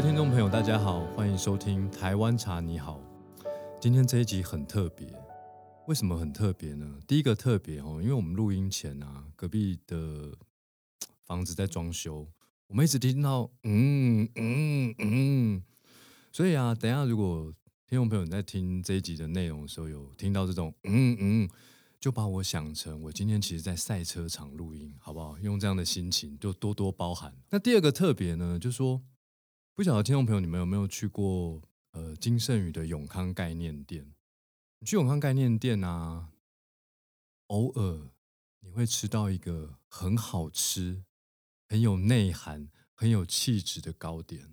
[0.00, 2.98] 位听众朋友，大家好，欢迎收听《台湾茶你好》。
[3.78, 5.06] 今天这一集很特别，
[5.88, 6.98] 为什么很特别呢？
[7.06, 10.32] 第一个特别哦，因为我们录音前啊，隔壁的
[11.26, 12.26] 房子在装修，
[12.68, 15.62] 我们一直听到嗯嗯嗯，
[16.32, 17.52] 所以啊，等下如果
[17.86, 21.50] 听众朋友在听这一集的内容的时候，有听到这种嗯嗯，
[22.00, 25.38] 就把我想成我今天其实在赛车场录音，好不好？
[25.40, 27.34] 用这样的心情就多多包涵。
[27.50, 29.02] 那第二个特别呢，就说
[29.80, 31.62] 不晓得听众朋友你们有没有去过
[31.92, 34.12] 呃金盛宇的永康概念店？
[34.78, 36.34] 你去永康概念店啊，
[37.46, 38.10] 偶尔
[38.60, 41.02] 你会吃到一个很好吃、
[41.66, 44.52] 很有内涵、很有气质的糕点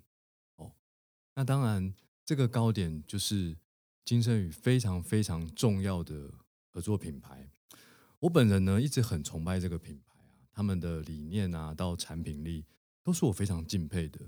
[0.56, 0.72] 哦。
[1.34, 1.94] 那当然。
[2.24, 3.58] 这个糕点就是
[4.06, 6.32] 金盛宇非常非常重要的
[6.72, 7.50] 合作品牌。
[8.20, 12.64] 我本人呢一直很崇拜这个品牌啊，他们的理念啊到产品力
[13.02, 14.20] 都是我非常敬佩的。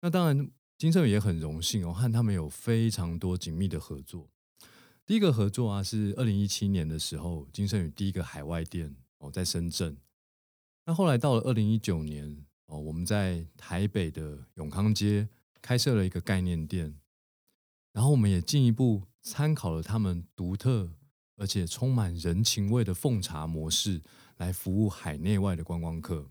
[0.00, 4.28] 那当然，金盛宇也很荣幸哦，和他们有非常多紧密的合作。
[5.04, 9.96] 第一个合作啊是二零一七年的时候，金盛宇第一个海外店哦在深圳。
[10.84, 15.28] 那后来到了二零一九年哦，我们在台北的永康街
[15.60, 16.94] 开设了一个概念店。
[17.92, 20.92] 然后我们也进一步参考了他们独特
[21.36, 24.02] 而且充满人情味的奉茶模式，
[24.36, 26.30] 来服务海内外的观光客。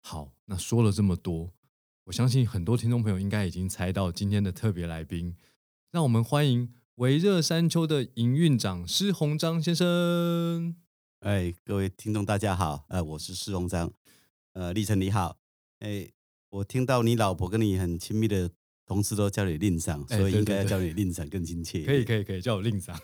[0.00, 1.52] 好，那说了这么多，
[2.04, 5.36] 我相信很多听众朋友应该已经猜到今天的特别来宾。
[5.90, 10.76] 让我们欢迎维热山丘的营运长施鸿章先生。
[11.20, 13.90] 哎，各位听众大家好，呃，我是施鸿章。
[14.52, 15.38] 呃，立成你好。
[15.78, 16.10] 哎，
[16.50, 18.50] 我听到你老婆跟你很亲密的。
[18.86, 21.86] 同事都叫你令长，所以应该要叫你令长更亲切。
[21.86, 23.00] 可以可以可以叫我令长。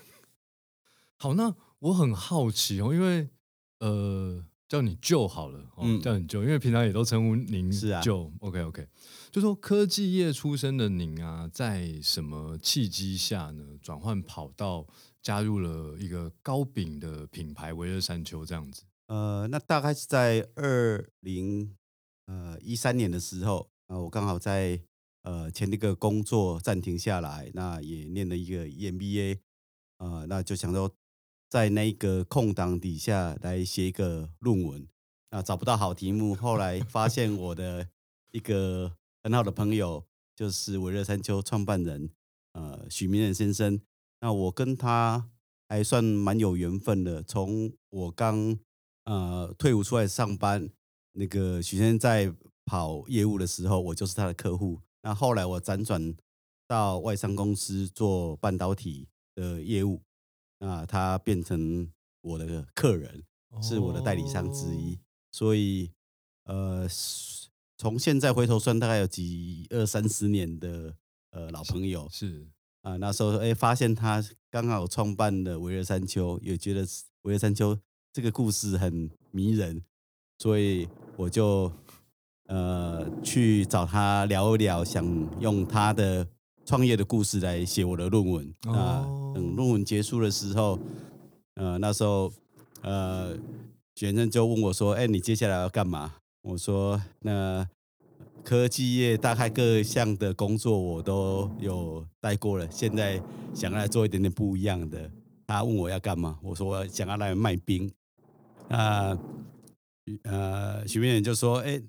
[1.17, 3.31] 好，那我很好奇哦，因为
[3.79, 8.33] 呃，叫你舅好了，嗯，叫你舅，因为平常也都称呼您是啊舅。
[8.39, 8.87] OK OK，
[9.33, 14.87] 就说科技业出身的您啊，在什么契机下呢，转换跑道，
[15.21, 18.85] 加入了一个糕饼的品牌维热山丘这样子？
[19.09, 21.77] 呃，那大概是在二零
[22.27, 24.81] 呃一三年的时候啊，我刚好在。
[25.23, 29.41] 呃，前一个工作暂停下来，那也念了一个 EMBA，
[29.99, 30.91] 呃，那就想说
[31.51, 34.87] 在那个空档底下来写一个论文，
[35.31, 37.89] 啊，找不到好题目，后来发现我的
[38.31, 38.93] 一个
[39.25, 40.07] 很好的朋友，
[40.37, 42.09] 就是维热山丘创办人，
[42.53, 43.81] 呃，许明仁先生，
[44.21, 45.29] 那我跟他
[45.69, 48.57] 还算蛮有缘分的，从我刚
[49.07, 50.71] 呃退伍出来上班，
[51.15, 52.33] 那个许先生在
[52.65, 54.81] 跑业务的时候，我就是他的客户。
[55.03, 56.15] 那后来我辗转
[56.69, 60.01] 到外商公司做半导体的业务，
[60.61, 61.91] 那他变成
[62.21, 63.25] 我的客人，
[63.61, 64.97] 是我的代理商之一。
[65.33, 65.91] 所以，
[66.45, 66.87] 呃，
[67.77, 70.95] 从现在回头算，大概有几二三十年的
[71.33, 72.09] 呃老朋友。
[72.13, 72.47] 是
[72.83, 76.87] 啊，那时候哎，发现他刚好创办的维热山丘，也觉得
[77.23, 77.77] 维热山丘
[78.13, 79.83] 这个故事很迷人，
[80.39, 81.73] 所以我就。
[82.47, 85.07] 呃，去找他聊一聊，想
[85.39, 86.27] 用他的
[86.71, 89.03] 创业的故事来写我的论文啊。
[89.35, 90.79] 等论文结束的时候，
[91.57, 92.33] 呃，那时候
[92.83, 93.37] 呃，
[93.97, 97.69] 学生就问我说：“哎，你接下来要干嘛？”我说：“那
[98.45, 103.21] 科技业大概各项的工作我都有带过了，现在
[103.53, 105.11] 想要来做一点点不一样的。”
[105.49, 106.39] 他问我要干嘛？
[106.41, 107.91] 我说：“我想要来卖冰。”
[108.71, 109.19] 啊，
[110.23, 111.83] 呃，许明远就说：“哎。”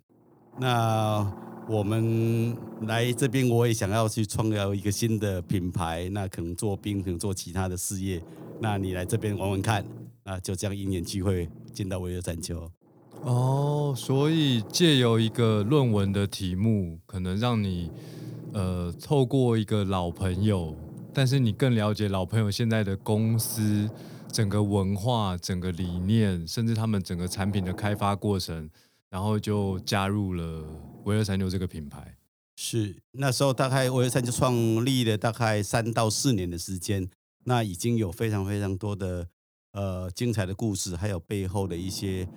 [0.59, 1.31] 那
[1.71, 6.09] 我们来这边，我也想要去创造一个新的品牌。
[6.09, 8.21] 那可能做冰，可能做其他的事业。
[8.59, 9.85] 那你来这边玩玩看。
[10.25, 12.69] 那就这样一年机会见到维热山丘。
[13.21, 17.89] 哦，所以借由一个论文的题目，可能让你
[18.51, 20.75] 呃透过一个老朋友，
[21.13, 23.89] 但是你更了解老朋友现在的公司
[24.29, 28.69] 整个文化、整个理念，甚至他们整个产品的开发过程。
[29.09, 30.63] 然后就加入了
[31.05, 32.15] 维尔三六这个品牌，
[32.55, 37.09] 是那时候大概维尔三就创立了大概三到四年的时间，
[37.45, 39.27] 那已经有非常非常多的
[39.71, 42.27] 呃精彩的故事，还有背后的一些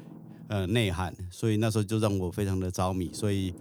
[0.49, 3.55] 呃内涵，所以那时候就让我非常的着迷，所以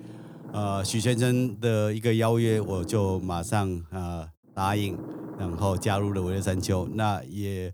[0.54, 4.98] 呃许先生的一个邀约，我就马上呃答应，
[5.38, 7.74] 然后加入了维尔山丘，那也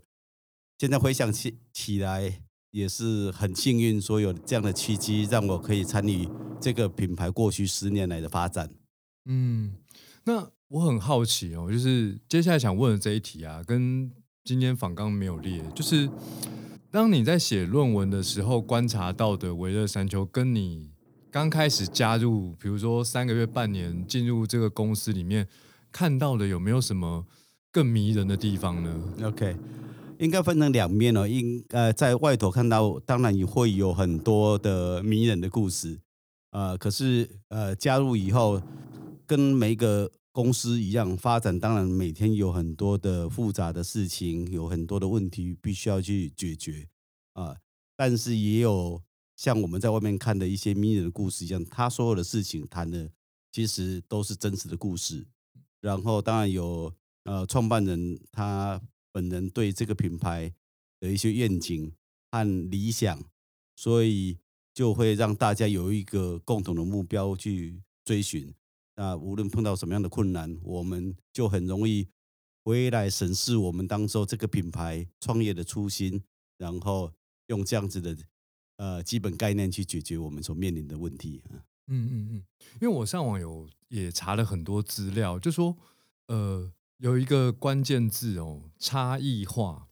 [0.78, 2.42] 现在回想起起来。
[2.70, 6.28] 也是很幸运，说有这样的契机，让我可以参与
[6.60, 8.70] 这个品牌过去十年来的发展。
[9.26, 9.74] 嗯，
[10.24, 14.10] 那我很好奇哦，就是接下来想问的这一题啊，跟
[14.44, 16.08] 今天访刚没有列，就是
[16.90, 20.90] 当你在写论文的时候观察到的维热山丘，跟你
[21.30, 25.46] 刚开始加入，比如说三个月、半年进入这个公司里面，
[25.92, 27.26] 看到的有没有什么
[27.70, 29.56] 更迷人的地方呢？OK，
[30.20, 31.26] 应该分成两面哦。
[31.26, 35.98] 应呃，在外头看到，当然也会有很多的迷人的故事，
[36.50, 38.62] 呃，可是呃，加入以后，
[39.26, 46.86] 跟每一个公司一样发展，当然每天有很多的复杂的事情，有很多的问题必须要去解决
[47.32, 47.56] 啊。
[47.96, 49.02] 但是也有
[49.36, 53.10] 像我们在外面看的一些迷人的故事一样，他所有的事情谈的
[53.50, 55.26] 其实都是真实的故事。
[55.80, 56.92] 然后当然有
[57.24, 58.78] 呃创办人他
[59.12, 60.52] 本人对这个品牌
[60.98, 61.92] 的一些愿景
[62.30, 63.22] 和理想，
[63.76, 64.38] 所以
[64.72, 68.54] 就会让大家有一个共同的目标去追寻。
[68.96, 72.08] 那无论碰到什么样的困难，我们就很容易
[72.64, 76.22] 回来审视我们当初这个品牌创业的初心，
[76.58, 77.12] 然后。
[77.50, 78.16] 用这样子的
[78.76, 81.42] 呃基本概念去解决我们所面临的问题。
[81.88, 82.44] 嗯嗯嗯，
[82.80, 85.76] 因为我上网有也查了很多资料，就说
[86.28, 89.88] 呃有一个关键字哦，差异化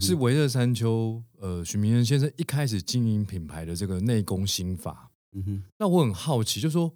[0.00, 5.10] 是维热山丘呃许明仁先生一开始经营品牌的这个内功心法。
[5.32, 6.94] 嗯哼，那我很好奇，就说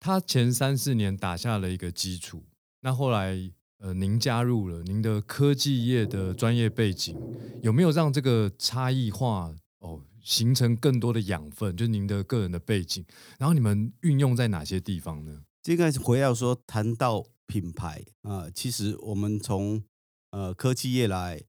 [0.00, 2.44] 他前三四年打下了一个基础，
[2.80, 3.52] 那后来。
[3.84, 7.18] 呃，您加入了您的科技业的专业背景，
[7.62, 11.76] 有没有让这个差异化哦形成更多的养分？
[11.76, 13.04] 就是您的个人的背景，
[13.40, 15.42] 然后你们运用在哪些地方呢？
[15.64, 19.82] 这个回到说谈到品牌啊，其实我们从
[20.30, 21.42] 呃科技业来，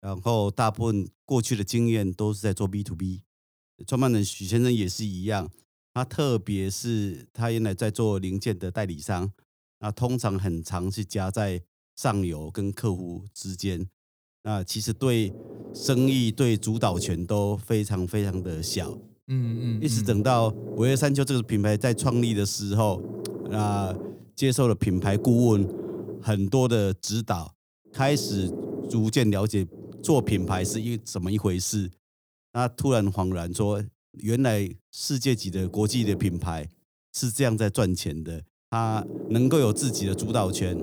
[0.00, 3.22] 然后大部分过去的经验都是在做 B to B，
[3.86, 5.50] 创办人许先生也是一样，
[5.92, 9.32] 他特别是他原来在做零件的代理商，
[9.80, 11.62] 那通常很常是夹在。
[11.96, 13.88] 上游跟客户之间，
[14.42, 15.32] 那其实对
[15.72, 18.98] 生意对主导权都非常非常的小，
[19.28, 23.00] 嗯嗯，一直等到五月山丘这个品牌在创立的时候，
[23.48, 23.96] 那
[24.34, 25.68] 接受了品牌顾问
[26.22, 27.54] 很多的指导，
[27.92, 28.50] 开始
[28.88, 29.66] 逐渐了解
[30.02, 31.90] 做品牌是一怎么一回事，
[32.52, 33.82] 那突然恍然说，
[34.12, 36.68] 原来世界级的国际的品牌
[37.12, 40.76] 是这样在赚钱的，它能够有自己的主导权。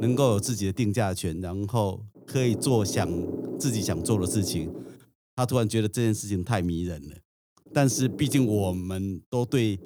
[0.00, 3.08] 能够有自己的定价权，然后可以做想
[3.56, 4.68] 自己想做的事情，
[5.36, 7.14] 他突然觉得这件事情太迷人了。
[7.72, 9.78] 但是毕竟我们都对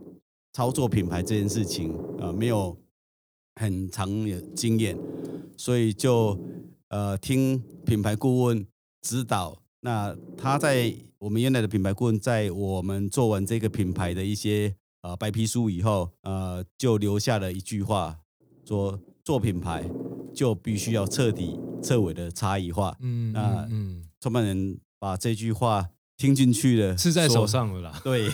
[0.55, 2.75] 操作品牌这件事情呃没有
[3.57, 4.97] 很长的经验，
[5.57, 6.39] 所以就
[6.89, 8.67] 呃听品牌顾问
[9.03, 9.61] 指导。
[9.81, 18.19] 那他在我们原来的品牌顾问在我们做完这个品牌的一些呃白皮书以后，呃就留下了一句话
[18.65, 19.01] 说。
[19.27, 19.85] 做品牌
[20.33, 22.97] 就必须要彻底彻尾的差异化。
[23.01, 25.85] 嗯，那嗯，创办人把这句话
[26.17, 28.01] 听进去了，是在手上了啦。
[28.03, 28.27] 对，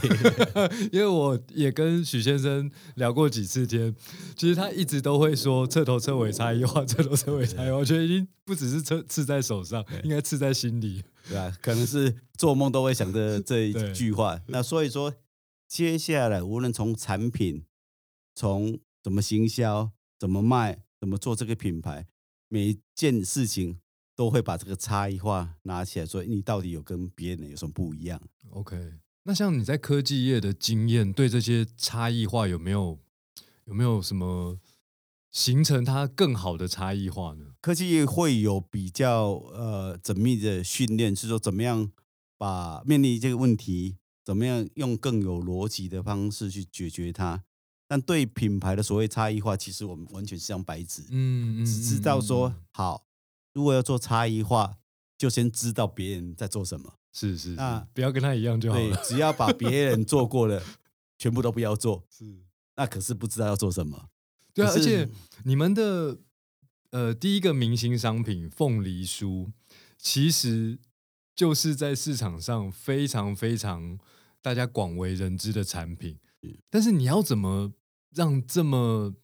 [0.93, 3.95] 因为我也跟许先生聊过几次天，
[4.37, 7.77] 其实他一直都会说彻头彻尾差异化，彻头彻尾差异化。
[7.77, 11.57] 我觉得已经不只是刺刺在手上，应该刺在心里，对吧？
[11.61, 14.41] 可能是做梦都会想着这一句话。
[14.49, 15.13] 那所以说，
[15.69, 17.65] 接下来无论从产品，
[18.35, 19.93] 从怎么行销。
[20.21, 20.85] 怎么卖？
[21.01, 22.07] 怎么做这个品牌？
[22.47, 23.81] 每一件事情
[24.15, 28.21] 都会把这个差异化拿起来，说你到底有跟别人有什么不一样
[28.51, 28.95] ？OK，
[29.25, 32.99] 那像你在科技业的经验，对这些差异化有没有
[33.65, 34.59] 有没有什么
[35.31, 37.47] 形成它更好的差异化呢？
[37.61, 41.91] 科技业会有比较呃缜密的训练，是说怎么样
[42.37, 47.45] 把面临这个问题，怎么样用更有逻辑的方式去解决它。
[47.87, 53.07] 但对品牌的所谓差异化，其实我们完全是张白纸，嗯嗯，只知道说好，
[53.53, 54.79] 如果要做差异化，
[55.19, 60.63] 就先知道别人在做什么，是是，那不要跟他一样就好了，只要把别人 做过的
[61.19, 62.25] 全部都不要做， 是，
[62.77, 64.09] 那可是不知道要做什么，
[64.55, 65.09] 对啊，而且
[65.45, 66.19] 你们的
[66.91, 69.51] 呃第一个明星商品凤梨酥，
[69.99, 70.79] 其实
[71.35, 73.99] 就是在市场上非常非常
[74.41, 76.19] 大家广为人知的产品，
[76.71, 77.73] 但是你要怎么？
[78.15, 79.15] 让这么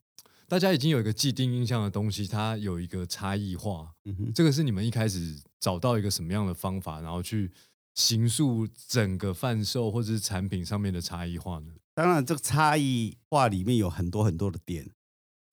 [0.48, 3.92] 大家已经有一个既定印象的东西，它有一个差异化。
[4.06, 7.52] 嗯哼，这个是你们一开始找到一个什么样的方法，然后去
[7.94, 11.74] 形塑整个贩售或者是产品上面的差异化呢？
[11.94, 14.90] 当然，这个差异化里面有很多很多的点。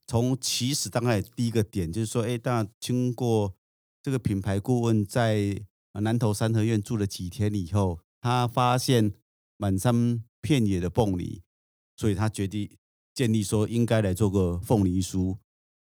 [0.08, 3.54] 从起始，当然第一个点就是说，哎，当然经过
[4.02, 5.62] 这个品牌顾问在
[5.92, 9.12] 南投三合院住了几天以后，他发现
[9.58, 11.42] 满山遍野的凤梨，
[11.98, 12.70] 所以他决定。
[13.16, 15.38] 建立说应该来做个凤梨酥，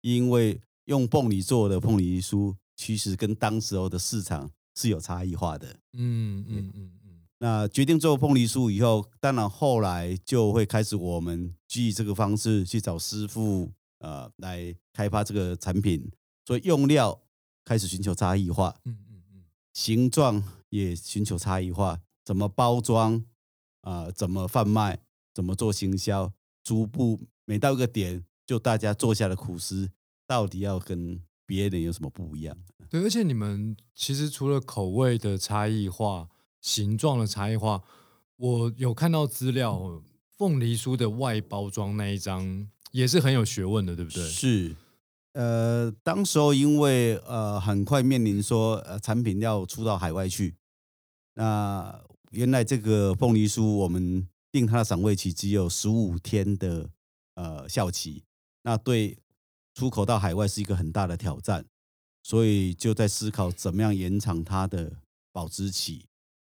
[0.00, 5.78] 因为用凤梨做的凤梨酥，其实跟当时候的市场是有差异化的。
[5.92, 7.20] 嗯嗯嗯嗯。
[7.40, 16.10] 那决定做凤梨酥以后，当然后来就会开始我们基于这个方式去找师傅，呃，来开发这个产品。
[16.46, 17.20] 所以用料
[17.64, 19.44] 开始寻求差异化，嗯嗯嗯，
[19.74, 23.22] 形状也寻求差异化，怎么包装
[23.82, 24.10] 啊？
[24.10, 24.98] 怎么贩卖？
[25.34, 26.32] 怎么做行销？
[26.68, 29.90] 逐步每到一个点，就大家坐下的苦思，
[30.26, 32.56] 到底要跟别人有什么不一样？
[32.90, 36.28] 对，而且你们其实除了口味的差异化。
[36.60, 37.80] 形状的差异化，
[38.36, 40.02] 我有看到资料，
[40.36, 44.28] 凤梨酥的外包装那一张也是很有学问的，对不对？
[44.28, 44.74] 是，
[45.34, 50.56] 呃，当时候因为呃很快面临说呃产品要出到海外去，
[51.34, 56.90] 那原来这个凤梨酥我们定它的赏味期只有十五天的
[57.34, 58.24] 呃效期，
[58.62, 59.18] 那对
[59.74, 61.64] 出口到海外是一个很大的挑战，
[62.22, 64.98] 所以就在思考怎么样延长它的
[65.32, 66.06] 保质期。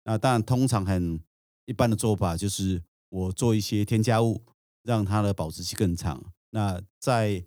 [0.04, 1.20] 那当然，通常很
[1.64, 4.42] 一般的做法就是我做一些添加物，
[4.84, 6.32] 让它的保质期更长。
[6.50, 7.44] 那在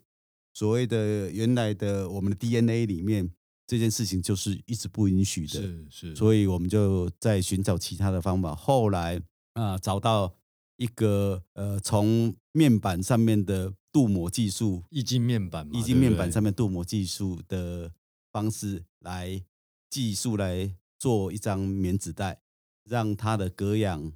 [0.53, 3.31] 所谓的原来的我们的 DNA 里面，
[3.65, 5.61] 这件事情就是一直不允许的。
[5.61, 8.53] 是是，所以我们就在寻找其他的方法。
[8.53, 9.21] 后来
[9.53, 10.35] 啊，找到
[10.79, 17.91] 一个呃，从面板上面的镀膜技术，液晶面板，液晶面板上面镀膜技术的
[18.31, 19.43] 方式来
[19.89, 22.41] 技术来做一张棉纸袋。
[22.85, 24.13] 让它的隔氧、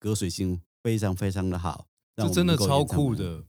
[0.00, 3.44] 隔水性非常非常的好，这真的超酷的。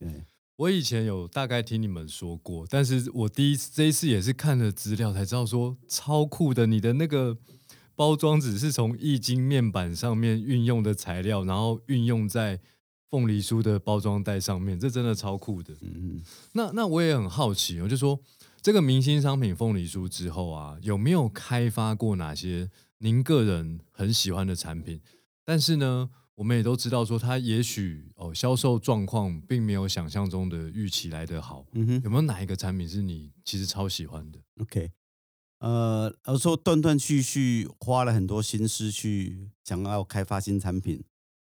[0.56, 6.68] 我以前有大概听你们说过，但是我第一次这一次也是看了资料才知道说超酷的。
[6.68, 7.36] 你的那个
[7.98, 12.60] 包装纸是从易经面板上面运用的材料，然后运用在
[13.10, 15.74] 凤梨酥的包装袋上面，这真的超酷的。
[15.82, 16.22] 嗯嗯，
[16.54, 18.20] 那那我也很好奇，我就说
[18.62, 22.70] 这个明星商品凤梨酥之后啊，有没有开发过哪些？
[23.00, 25.01] 您个人很喜欢的产品，
[25.44, 31.66] 但是呢，我们也都知道说，它也许哦，销售状况并没有想象中的预期来得好。
[31.74, 34.92] 嗯哼，有没有哪一个产品是你其实超喜欢的？OK，
[35.60, 41.04] 呃，而说断断续续花了很多心思去想要开发新产品，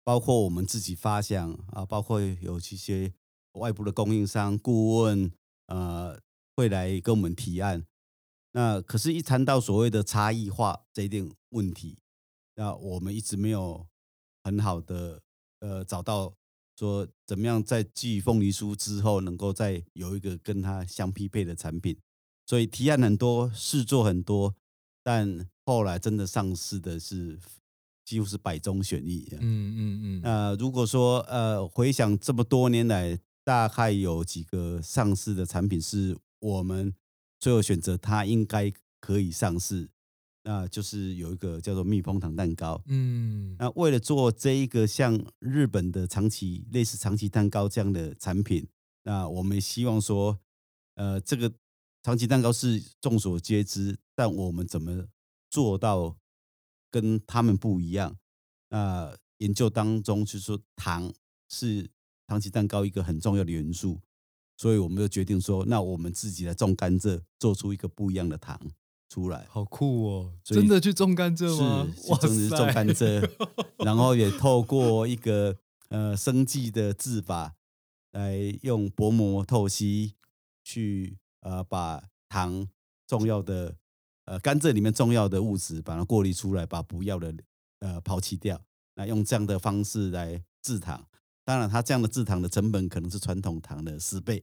[0.03, 3.13] 包括我们自己发想啊，包括有一些
[3.53, 5.31] 外部的供应商顾问，
[5.67, 6.21] 呃，
[6.57, 7.87] 会来跟我们提案。
[8.55, 11.97] 那可是，一谈到所谓的差异化这一点问题，
[12.57, 13.87] 那我们一直没有
[14.43, 15.23] 很好的
[15.61, 16.35] 呃找到
[16.77, 21.97] 说怎么样在继凤梨酥之后，能够再有一个跟它相匹配的产品。
[22.47, 24.55] 所以提案很多，事做很多，
[25.03, 27.39] 但后来真的上市的是
[28.05, 29.29] 几乎是百中选一。
[29.33, 30.21] 嗯嗯嗯。
[30.23, 36.95] 那如果说呃回想这么多年来，大概有几个上市的产品是我们。
[37.41, 39.91] 最后选择它应该可以上市，
[40.45, 42.81] 那就是有一个叫做蜜蜂糖蛋糕。
[42.87, 48.65] 嗯，那为了做这一个像日本的长崎类似长崎蛋糕这样的产品，
[49.03, 50.39] 那我们希望说，
[50.95, 51.53] 呃，这个
[52.03, 55.07] 长崎蛋糕是众所皆知，但我们怎么
[55.49, 56.17] 做到
[56.91, 58.17] 跟他们不一样？
[58.71, 61.13] 那研究当中就是说，糖
[61.49, 61.91] 是
[62.27, 64.01] 长崎蛋糕一个很重要的元素。
[64.57, 68.61] 所以我们就决定说，那我们自己来种甘蔗，做出一个不一样的糖
[69.09, 69.47] 出来。
[69.49, 70.35] 好酷哦！
[70.45, 71.89] 真的去种甘蔗吗？
[71.97, 73.29] 是，真的是种甘蔗，
[73.85, 75.57] 然后也透过一个
[75.89, 77.57] 呃生计的制法，
[78.13, 80.15] 来用薄膜透析
[80.63, 82.67] 去呃把糖
[83.07, 83.77] 重要的
[84.25, 87.33] 呃甘蔗里面重要的物质把它过滤出来，把不要的
[87.79, 88.61] 呃抛弃掉。
[88.95, 91.07] 那用这样的方式来制糖，
[91.45, 94.43] 当然它这样的制糖的成本可能是传统糖的十倍。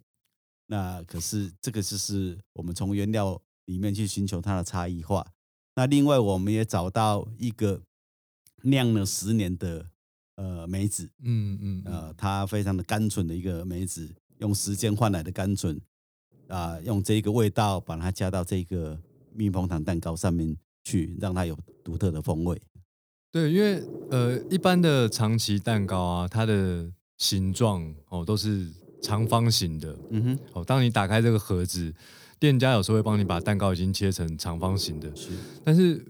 [0.67, 5.25] 那可是这个就是我们从原料里面去寻求它的差异化。
[5.75, 7.81] 那另外我们也找到一个
[8.63, 9.89] 酿了十年的
[10.35, 15.79] 呃梅子，嗯嗯，呃，它非常的甘醇的一个梅子，用时间换来的甘醇
[16.49, 18.99] 啊，用这个味道把它加到这个
[19.33, 22.61] 蜜蜂糖蛋糕上面去，让它有独特的风味。
[23.31, 28.67] 对，因为呃一般的长崎蛋糕啊，它的形状哦都是。
[29.01, 31.93] 长方形的，嗯哼，哦，当你打开这个盒子，
[32.37, 35.29] 店家有时候会帮你把蛋糕已经切成长方形的，是。
[35.63, 36.05] 但是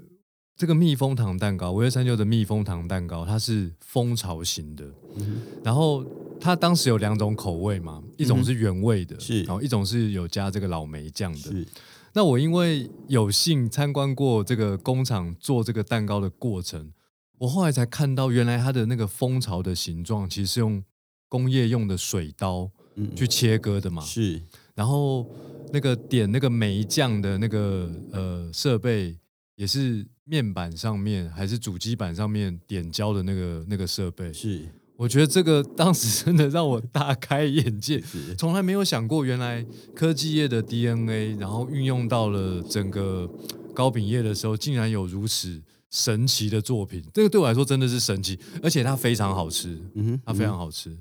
[0.57, 4.85] 这个蜜蜂糖蛋糕，五月三九的蜜蜂糖蛋糕，它是蜂巢型的，
[5.17, 6.03] 嗯然后
[6.39, 11.67] 它当时有两种口味嘛，一种是原味的，是，然后一种是有加这个老梅酱的，是。
[12.13, 16.91] 那我因为有幸参观过这个工厂做这个蛋糕的过程，
[17.37, 20.83] 我后来才看到，原来它的那个蜂巢的形状其实是用
[21.27, 22.71] 工业用的水刀。
[23.15, 24.41] 去切割的嘛，是，
[24.75, 25.25] 然后
[25.71, 29.17] 那个点那个梅酱的那个呃设备
[29.55, 34.33] 也是面板上面还是主机板上面点胶的那个那个设备。
[34.33, 34.67] 是
[34.99, 38.03] 我觉得这个当时真的让我大开眼界，
[38.37, 39.65] 从来没有想过，原来
[39.95, 43.25] 科技业的 DNA，然后运用到了整个
[43.73, 47.01] 糕饼业的时候，竟然有如此神奇的作品。
[47.13, 50.97] 这个对我来说真的是神奇，而且它非常好吃，嗯哼，它非常好吃。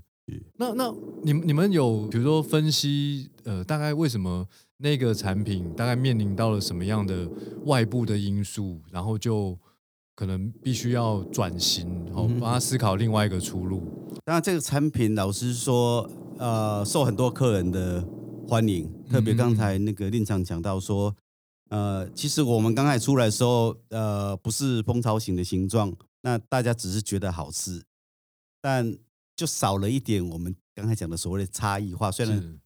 [0.59, 7.29] 那那你们你们有比如说分析呃，大概为什么那个产品大概面临到了什么样的
[7.65, 9.59] 外部的因素，然后就
[10.19, 13.85] 可能必须要转型，然后帮他思考另外一个出路。
[14.25, 18.05] 当然，这个产品老实说，呃，受很多客人的
[18.49, 18.93] 欢迎。
[19.09, 21.15] 特别刚才那个令长讲到说，
[21.71, 27.85] 呃，其实我们刚才出来的时候，呃，不是蜂巢型的形状，那大家只是觉得好吃，
[28.61, 28.99] 但
[29.37, 32.11] 就少了一点我们刚才讲的所谓的差异化。
[32.11, 32.59] 虽然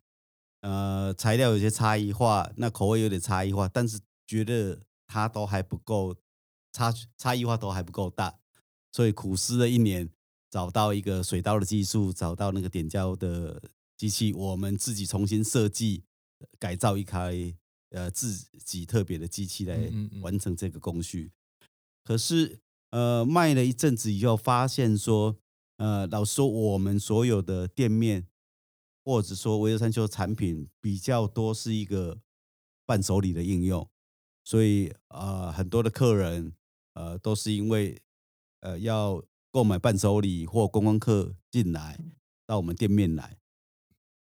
[0.62, 6.16] 呃材料有些差异化，那口味有点差异化，但是觉得它都还不够
[6.72, 8.38] 差差异化都还不够大，
[8.90, 10.08] 所以苦思了一年，
[10.50, 13.62] 找到一个水刀的技术，找到那个点胶的
[13.96, 16.04] 机器，我们自己重新设计
[16.58, 17.54] 改造一台
[17.90, 21.32] 呃自己特别的机器来完成这个工序。
[22.02, 22.60] 可是
[22.90, 25.36] 呃卖了一阵子以后，发现说
[25.76, 28.26] 呃老师说，我们所有的店面
[29.04, 32.20] 或者说维尔山丘产品比较多是一个
[32.86, 33.88] 伴手礼的应用，
[34.42, 36.54] 所以呃很多的客人
[36.94, 38.00] 呃都是因为
[38.60, 41.98] 呃要购买伴手礼或观光客进来
[42.46, 43.38] 到我们店面来。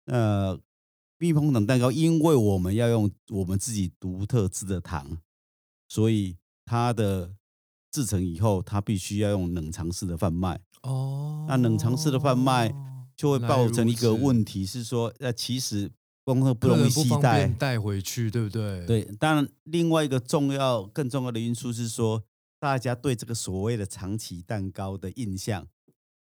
[0.06, 0.60] 那
[1.18, 5.20] 蜜蜂糖蛋糕，因为我们要用我们自己独特制的糖，
[5.88, 7.36] 所以它的
[7.91, 10.60] 制成以后，它必须要用冷藏式的贩卖。
[10.82, 12.74] 哦，那冷藏式的贩卖
[13.15, 15.91] 就会造成一个问题是说，呃，其实
[16.24, 17.48] 观光客不容易携带。
[17.48, 22.24] 带回去，对不对？，对，当然另外一个重要、更重要的因素是说，
[22.62, 25.68] 大家对这个所谓的长崎蛋糕的印象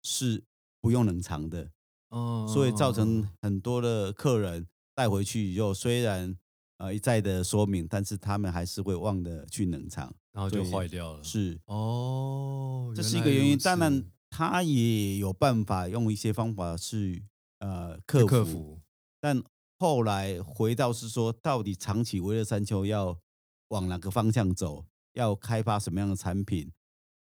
[0.01, 0.41] 是
[0.79, 1.69] 不用冷藏的，
[2.07, 6.37] 哦，所以造成嗯很多的客人带回去以后，虽然
[6.77, 11.21] 呃一再的说明，但是他们还是会忘了去冷藏，然后就坏掉了。
[11.21, 13.57] 是哦，这是一个原因。
[13.57, 17.25] 当然，他也有办法用一些方法去
[17.59, 18.81] 呃克服，克服。
[19.19, 19.43] 但
[19.77, 23.19] 后来回到是说，到底长崎维乐山丘要
[23.67, 26.71] 往哪个方向走，要开发什么样的产品？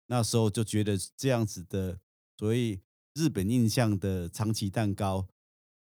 [0.06, 1.98] 那时候就觉得这样子的
[2.38, 2.80] 所以
[3.14, 5.26] 日本印象的长崎蛋糕，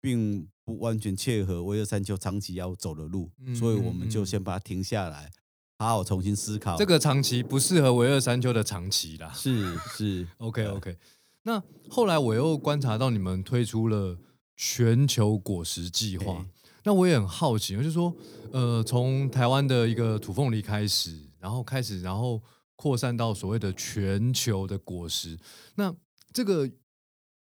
[0.02, 5.32] 并不完全切合维二山丘长期要走的路，嗯所以我们就先把它停下来，
[5.78, 6.76] 好好重新思考。
[6.78, 9.32] 这个长期不适合维二山丘的长期啦。
[9.34, 10.98] 是是 OK OK，
[11.44, 14.18] 那后来我又观察到你们推出了
[14.56, 18.16] 全球果实计划对，那我也很好奇，就是说，
[18.52, 22.42] 呃，从台湾的一个土凤梨开始，然后开始，然后
[22.76, 25.38] 扩散到所谓的全球的果实，
[25.76, 25.96] 那
[26.32, 26.70] 这个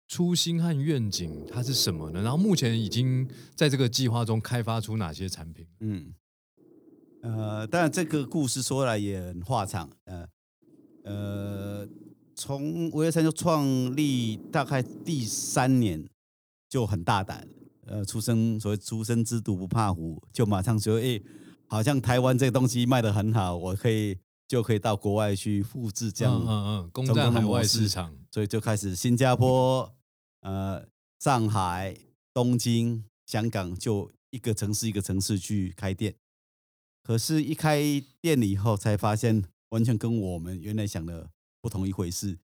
[0.08, 2.22] 初心和愿景它是什么呢？
[2.22, 5.66] 然后目前已经在这个计划中开发出哪些产品？
[5.80, 6.14] 嗯，
[7.22, 10.26] 呃，当然这个故事说来也很话长，呃
[11.04, 11.88] 呃，
[12.34, 16.04] 从五月三就创立大概第三年
[16.68, 17.46] 就很大胆，
[17.86, 21.20] 呃，出生所谓出生之犊不怕虎，就马上说，哎、
[21.70, 28.14] 好像台湾这个东西卖的很好，我可以就可以到国外去复制这样，嗯嗯嗯，攻占海外市场。
[28.30, 29.94] 所以就开始新加坡、
[30.42, 30.84] 呃
[31.20, 31.96] 上海、
[32.32, 36.14] 东京、香港，就一个城市一个城市去开店。
[37.02, 37.80] 可是，一开
[38.20, 41.30] 店了以后，才发现完全跟我们原来想的
[41.60, 42.38] 不同一回事。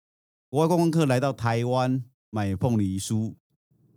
[0.49, 3.35] 国外观光客来到台湾买凤梨酥，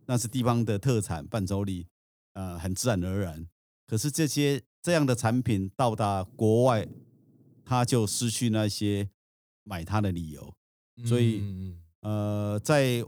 [0.07, 1.87] 那是地方的特产伴手礼，
[2.33, 3.47] 呃，很自然而然。
[3.87, 6.87] 可是这些这样的产品到达国外，
[7.63, 9.09] 他就失去那些
[9.63, 10.53] 买它的理由。
[11.03, 11.41] 所以
[12.01, 13.03] 呃，在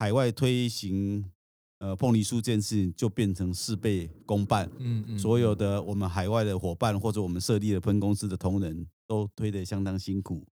[0.00, 1.30] 海外推行
[1.78, 4.68] 呃凤梨酥这件事情，就变成事倍功半。
[4.78, 10.44] 嗯嗯，所有的我们海外的伙伴或者我们设立的分公司的同仁都推得相当辛苦。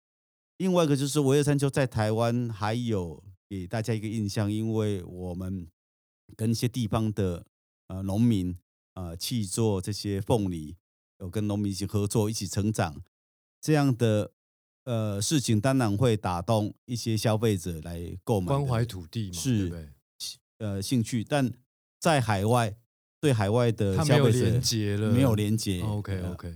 [0.59, 5.66] 另外一个就是维尔山丘在台湾还有给大家一个印象，因为我们
[6.37, 7.46] 跟一些地方的
[7.87, 8.55] 呃农民
[8.97, 10.77] 呃去做这些凤梨，
[11.21, 13.03] 有跟农民一起合作，一起成长，
[13.61, 14.33] 这样的
[14.85, 19.89] 呃事情当然会打动一些消费者来购买，关怀土地嘛，是对对？
[20.59, 21.53] 呃兴趣，但
[22.01, 22.75] 在海外
[23.21, 25.83] 对海外的消费者连接了，没有连接。
[25.83, 26.55] OK 呃 OK，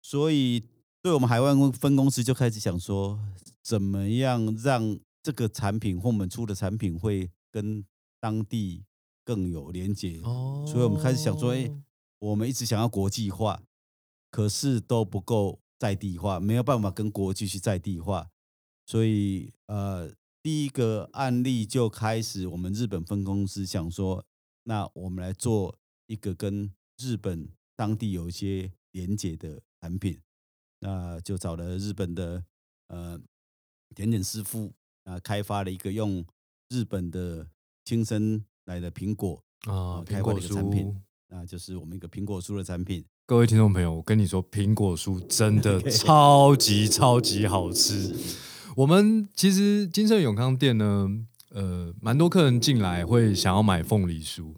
[0.00, 0.62] 所以
[1.02, 3.18] 对我们海外分公司就开始想说，
[3.62, 7.84] 怎么样让这个产品或我们出的产品会跟
[8.20, 8.84] 当地
[9.24, 10.20] 更有连接。
[10.22, 11.70] 哦，所以我们开始想说，哎，
[12.18, 13.62] 我们一直想要国际化，
[14.30, 18.30] 可是都不够在地化，没有办法跟国际去在地化，
[18.86, 24.24] 所以呃，第一个案例就开始，我们日本分公司想说，
[24.64, 30.20] 那我们来做一个跟日本当地有一些连结的产品，
[30.80, 32.44] 那就找了日本的
[32.88, 33.20] 呃
[33.94, 34.72] 甜点师傅
[35.04, 36.24] 啊，开发了一个用
[36.68, 37.48] 日本的
[37.84, 40.94] 亲生来的苹果啊，苹果的产品酥。，
[41.28, 43.04] 那就是我们一个苹果酥的产品。
[43.26, 48.14] 各位听众朋友，我跟你说，苹果酥真的 超级超级好吃。
[48.76, 51.08] 我们其实金盛永康店呢，
[51.50, 54.54] 呃，蛮多客人进来会想要买凤梨酥，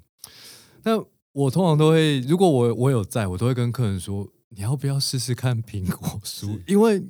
[0.85, 6.59] 那我通常都会，如果我我有在，我都会跟客人说，你要不要试试看苹果酥？
[6.67, 7.03] 因为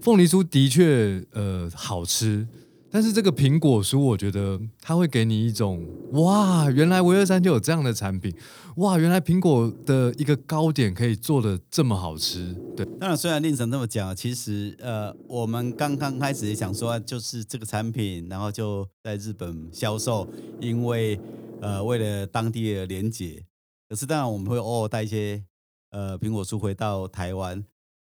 [0.00, 2.46] 凤梨酥的确呃好吃，
[2.94, 8.32] 但是这个苹果酥，我觉得它会给你一种哇，原来维二山就有这样的产品，
[8.76, 20.28] 哇，原来苹果的一个糕点可以做的这么好吃，对，当然，虽然令神这么讲，其实呃，我们刚刚开始也想说，就是这个产品，然后就在日本销售，
[20.60, 21.18] 因为
[21.60, 23.44] 呃，为了当地的连结。
[23.88, 25.42] 可是当然，我们会偶尔带一些
[25.90, 27.64] 呃苹果酥回到台湾，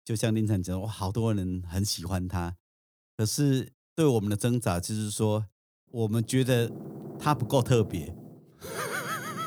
[0.06, 2.56] 就像令晨讲，哇，好多人很喜欢它。
[3.18, 5.46] 可是对我们的挣扎就是说，
[5.92, 6.70] 我们觉得
[7.18, 8.14] 它不够特别，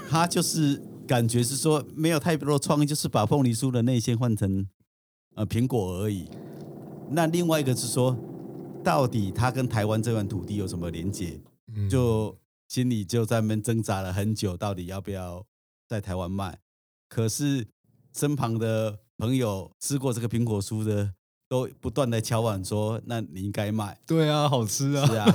[0.08, 4.66] 他就是感觉是说没有太多创意，就是把凤梨酥的内馅换成
[5.34, 6.28] 呃苹果而已。
[7.10, 8.16] 那另外一个是说，
[8.82, 11.40] 到底它跟台湾这块土地有什么连接？
[11.74, 15.44] 嗯就心里就在那边挣扎了很久，到底要不要
[15.86, 16.58] 在台湾卖？
[17.08, 17.66] 可是
[18.14, 21.14] 身旁的朋友吃过这个苹果酥的，
[21.48, 25.26] 都不断的敲碗说：“那你应该卖。”对啊，好吃啊，是啊，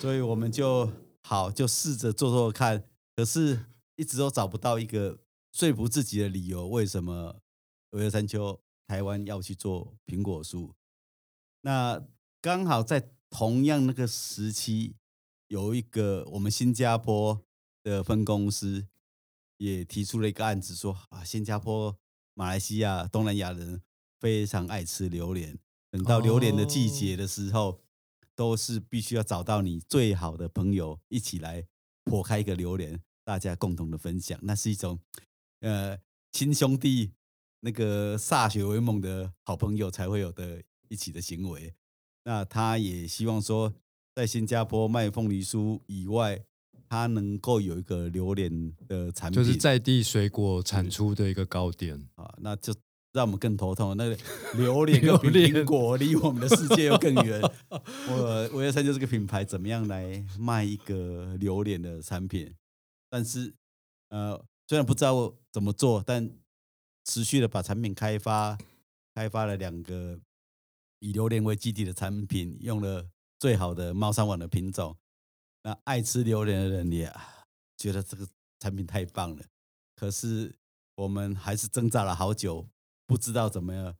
[0.00, 2.84] 所以我们就好就试着做做看，
[3.16, 3.64] 可是
[3.96, 5.18] 一直都找不到一个
[5.52, 7.40] 说服自己的理由，为什么
[7.90, 10.74] 维尔山丘台湾要去做苹果树？
[11.62, 12.02] 那
[12.42, 14.96] 刚好在同样那个时期，
[15.48, 17.42] 有一个我们新加坡
[17.82, 18.86] 的分公司
[19.56, 21.96] 也提出了一个案子说啊，新加坡、
[22.34, 23.82] 马来西亚、东南亚人
[24.20, 25.58] 非常爱吃榴莲，
[25.90, 27.80] 等到榴莲的季节的时候，
[28.36, 31.64] 都是必须要找到你最好的朋友一起来
[32.04, 35.00] 破开一个榴莲，大家共同的分享，那是一种
[35.60, 35.98] 呃
[36.32, 37.12] 亲兄弟
[37.60, 41.74] 那个歃血为盟的好朋友才会有的一起的行为。
[42.24, 43.72] 那他也希望说，
[44.14, 46.44] 在新加坡卖凤梨酥以外，
[46.88, 52.06] 他能够有一个榴莲的产品，就是在地水果产出的一个糕点。
[52.16, 52.74] 啊，那就
[53.12, 53.96] 让我们更头痛。
[53.96, 54.18] 那个
[54.54, 57.40] 榴莲跟苹果离我们的世界又更远。
[58.08, 62.54] 我维尔山就这个品牌怎么样来卖一个榴莲的产品？
[63.08, 63.52] 但是
[64.10, 66.30] 呃，虽然不知道怎么做，但
[67.04, 68.56] 持续的把产品开发，
[69.14, 70.20] 开发了两个
[71.00, 74.96] 以榴莲为基底的产品，用了最好的猫山王的品种。
[75.62, 77.44] 那爱吃榴莲的人也啊
[77.76, 78.26] 觉得这个
[78.60, 79.44] 产品太棒了，
[79.96, 80.54] 可是
[80.94, 82.68] 我们还是挣扎了好久，
[83.10, 83.92] 不知道怎么样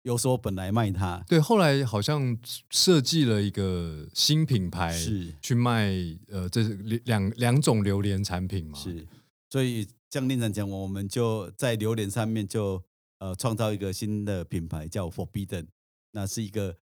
[0.00, 1.22] 有所本来卖它。
[1.28, 2.38] 对，后来好像
[2.70, 5.92] 设计了一个新品牌，是去卖
[6.28, 8.78] 呃，这是两两种榴莲产品嘛？
[8.78, 9.06] 是，
[9.50, 12.82] 所以像令长讲，我们就在榴莲上面就
[13.18, 15.66] 呃创造一个新的品牌，叫 Forbidden，
[16.12, 16.78] 那是一个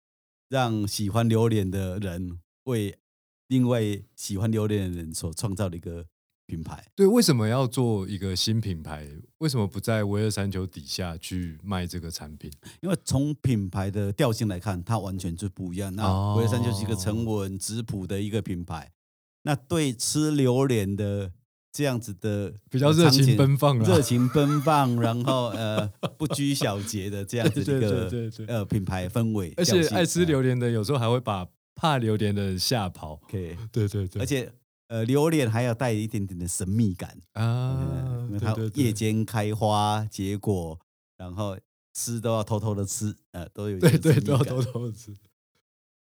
[0.49, 2.99] 让喜欢榴莲的人为
[3.47, 3.81] 另外
[4.15, 6.05] 喜欢榴莲的人所创造的一个
[6.53, 6.83] 品牌。
[6.95, 9.07] 对，为什么要做一个新品牌？
[9.39, 12.51] 为什么不在维二山丘底下去卖这个产品？
[12.81, 15.93] 因为从品牌的调性来看，它完全就不一样。
[15.95, 18.91] 那哦维尔山就是一个沉稳质朴的一个品牌，
[19.41, 21.31] 那对吃榴莲的
[21.71, 25.87] 这样子的比较热情奔放啦热情奔放，然后呃
[26.17, 28.07] 不拘小节的这样子一个
[28.47, 33.13] 呃品牌氛围，而且爱吃榴莲的，有时候还会把怕榴莲的人吓跑。
[33.23, 34.51] ，OK，对对对，而且
[34.93, 37.41] 呃榴莲还要带一点点的神秘感，啊
[37.81, 40.79] 嗯，因为它夜间开花结果，
[41.17, 41.57] 然后
[41.93, 45.11] 吃都要偷偷的吃，呃，都有对对都要偷偷的吃。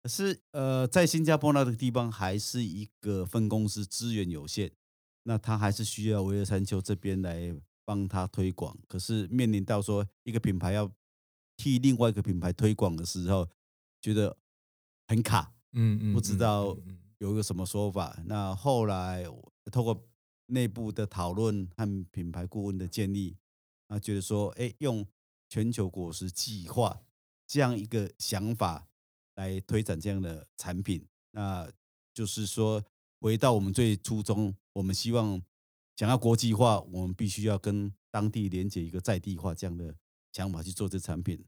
[0.02, 4.70] 可是呃，在新加坡那个地方还是一个分公司资源有限，
[5.22, 7.54] 那他还是需要维尔山丘这边来
[7.86, 8.76] 帮他推广。
[8.88, 10.92] 可是面临到说一个品牌要
[11.56, 13.48] 替另外一个品牌推广的时候，
[14.02, 14.36] 觉得
[15.06, 18.20] 很卡，嗯嗯，不知嗯道嗯嗯有一个什么说法。
[18.26, 19.24] 那后来
[19.70, 20.08] 透过
[20.46, 23.36] 内部的讨论和品牌顾问的建议，
[23.86, 25.06] 啊，觉得说，哎，用
[25.48, 27.00] 全球果实计划
[27.46, 28.88] 这样一个想法
[29.36, 31.70] 来推展这样的产品，那
[32.12, 32.84] 就是说，
[33.20, 35.40] 回到我们最初衷，我们希望
[35.94, 39.94] 想要国际化，我们必须要跟当地连接一个在地化这样的
[40.32, 41.44] 想法去做这产品。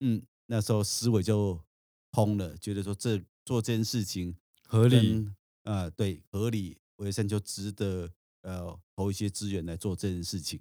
[0.00, 1.62] 嗯，那时候思维就
[2.10, 4.34] 通了，觉得说这做这件事情
[4.72, 5.28] 合理，
[5.64, 10.58] 呃对合理，维生就值得呃投一些资源来做这件事情。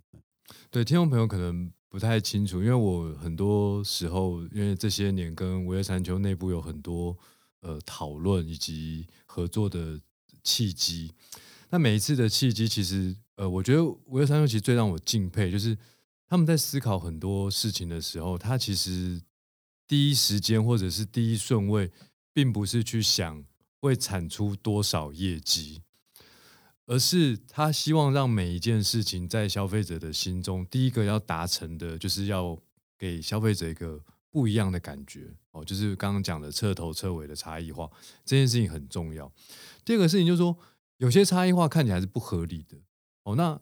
[0.69, 7.17] 对听众朋友可能不太清楚，因为我很多时候因为这些年跟维乐山丘内部有很多
[7.61, 9.97] 呃讨论以及合作的
[10.43, 11.13] 契机。
[11.69, 15.77] 那每一次的契机，其实呃，我觉得维乐山丘其实最让我敬佩，就是
[16.27, 19.21] 他们在思考很多事情的时候，他其实
[19.87, 21.89] 第一时间或者是第一顺位，
[22.33, 23.41] 并不是去想
[23.81, 25.81] 会产出多少业绩。
[26.87, 32.57] 而是他希望让每一件事情在消费者的心中，第一个要达成的，就是要
[32.97, 37.89] 给消费者一个不一样的感觉哦，就是刚刚讲的彻头彻尾的差异化，
[38.25, 39.31] 这件事情很重要。
[39.85, 40.57] 第二个事情就是说，
[40.97, 42.75] 有些差异化看起来是不合理的
[43.23, 43.57] 哦，那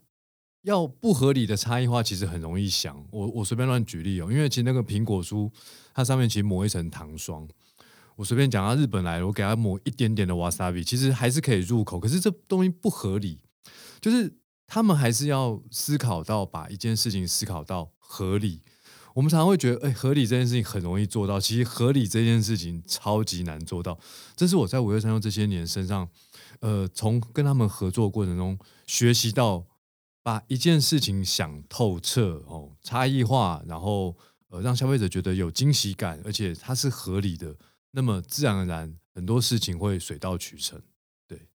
[0.63, 3.05] 要不合理的差异化，其实很容易想。
[3.11, 5.51] 我我随便乱举例哦，因为其实那个苹果酥，
[5.93, 7.47] 它上面其实抹一层糖霜。
[8.19, 11.97] 我随便讲到日本来了，我给他抹一点点的 wasabi，其实还是可以入口。
[11.97, 13.39] 可是这东西不合理，
[14.01, 18.61] 就是他们还是要思考到把一件事情思考到合理。
[19.13, 23.97] 我们常常会觉得，哎，合理这件事情很容易做到，其实合理这件事情超级难做到。
[24.35, 26.09] 这是我在五月三六这些年身上，
[26.59, 29.65] 呃，从跟他们合作过程中学习到，
[30.21, 34.17] 把一件事情想透彻哦，差异化，然后
[34.49, 37.55] 呃，让消费者觉得有惊喜感，而且它是合理的。
[37.91, 40.81] 那么自然而然，很多事情会水到渠成。
[41.27, 41.47] 对，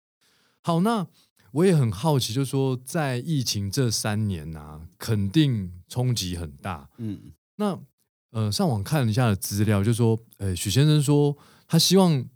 [0.63, 1.07] 好，那
[1.53, 6.91] 我也很好奇，就是说，在疫情这三年啊，肯定冲击很大。
[6.99, 7.81] 嗯，那
[8.31, 11.37] 呃，上网看了一下的资料，就说，呃，许先生说，
[11.69, 12.29] 他希望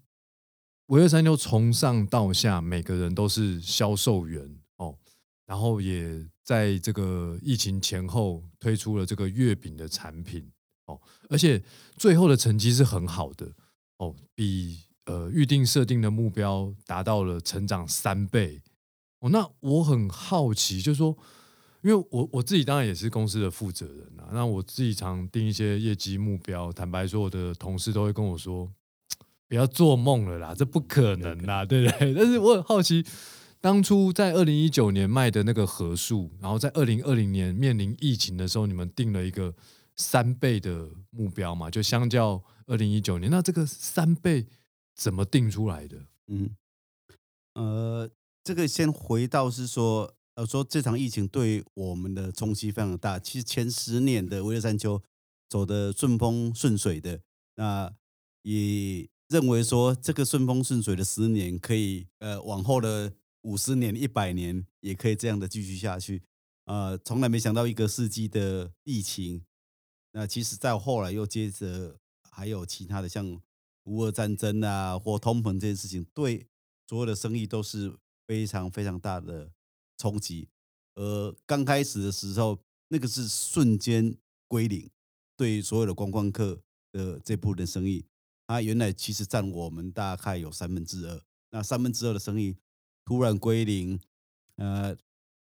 [0.87, 4.97] 维二三六从上到下每个人都是销售员哦，
[5.45, 10.49] 然后也在这个疫情前后推出了这个月饼的产品
[10.87, 11.61] 哦，而且
[11.97, 13.53] 最后的成绩是很好的。
[13.99, 18.63] 哦，比呃预定设定的目标达到了成长三倍
[19.21, 19.31] 哦。
[19.31, 21.17] 那我很好奇，就是说，
[21.83, 26.73] 因为我我自己当然也是公司的负责人啊，那我自己常定一些业绩目标。
[26.73, 28.71] 坦白说，我的同事都会跟我说，
[29.49, 32.15] 不要做梦了啦，这不可能啦，对不对？
[32.19, 33.05] 但是我很好奇，
[33.61, 39.55] 当初在二零一九年卖的那个核数，然后在二零二零年面临疫情的时候，你们定了一个
[39.99, 41.71] 三倍的目标嘛？
[41.71, 42.43] 就相较。
[42.71, 44.47] 二零一九年，那这个三倍
[44.95, 45.97] 怎么定出来的？
[46.27, 46.55] 嗯，
[47.55, 48.11] 呃，
[48.45, 53.19] 这个先回到是说，呃，说这场疫情对我们的冲击非常大。
[53.19, 55.03] 其实前十年的威乐山丘
[55.49, 57.23] 走的顺风顺水的，
[57.55, 57.91] 那
[58.43, 66.23] 也认为说这个顺风顺水的十年可以，呃，往后的五十年、一百年也可以这样的继续下去。
[66.67, 69.43] 呃，从来没想到一个世纪的疫情，
[70.19, 71.97] 那其实在后来又接着。
[72.31, 73.27] 还有其他的，像
[73.87, 76.47] 乌俄战争啊，或通膨这件事情，对
[76.87, 77.93] 所有的生意都是
[78.29, 79.51] 非常非常大的
[79.97, 80.49] 冲击。
[80.95, 82.57] 而刚开始的时候，
[82.91, 84.89] 那个是瞬间归零，
[85.37, 88.05] 对所有的观光客的这部分生意，
[88.47, 91.21] 它原来其实占我们大概有三分之二。
[91.51, 92.57] 那三分之二的生意
[93.05, 93.99] 突然归零，
[94.55, 94.97] 呃，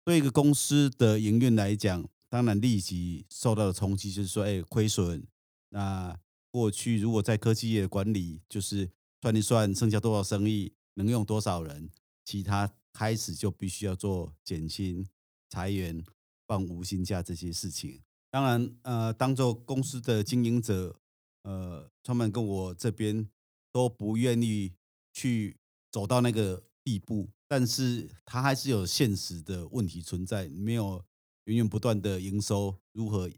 [0.03, 5.25] 对一个公司的营运来讲，当然立即受到的冲击就是说，哎，亏损。
[5.69, 6.19] 那
[6.51, 11.89] 过去如果在科技业管理，就是算一算剩下多少生意，能用多少人，
[12.25, 15.07] 其他开始就必须要做减薪、
[15.49, 16.03] 裁员、
[16.45, 18.01] 放无薪假这些事情。
[18.29, 20.99] 当然，呃，当做公司的经营者，
[21.43, 23.29] 呃，创办跟我这边
[23.71, 24.73] 都不愿意
[25.13, 25.55] 去
[25.89, 31.01] 走到那个地步，但是他还是有现实的问题存在，没有
[31.45, 33.31] 源源不断的营收，如何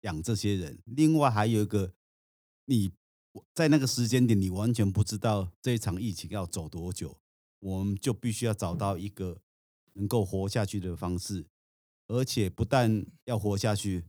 [0.00, 0.82] 养这些人？
[0.86, 1.92] 另外还有一个。
[2.70, 2.90] 你
[3.54, 7.18] 在那个时间点，你完全不知道这一场疫情要走多久，
[7.60, 9.40] 我们就必须要找到一个
[9.94, 11.46] 能够活下去的方式，
[12.08, 14.04] 而且不但要活下去，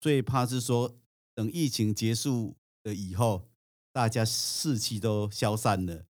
[0.00, 0.98] 最怕是说
[1.34, 3.50] 等疫情结束了以后，
[3.92, 6.06] 大家士气都消散了，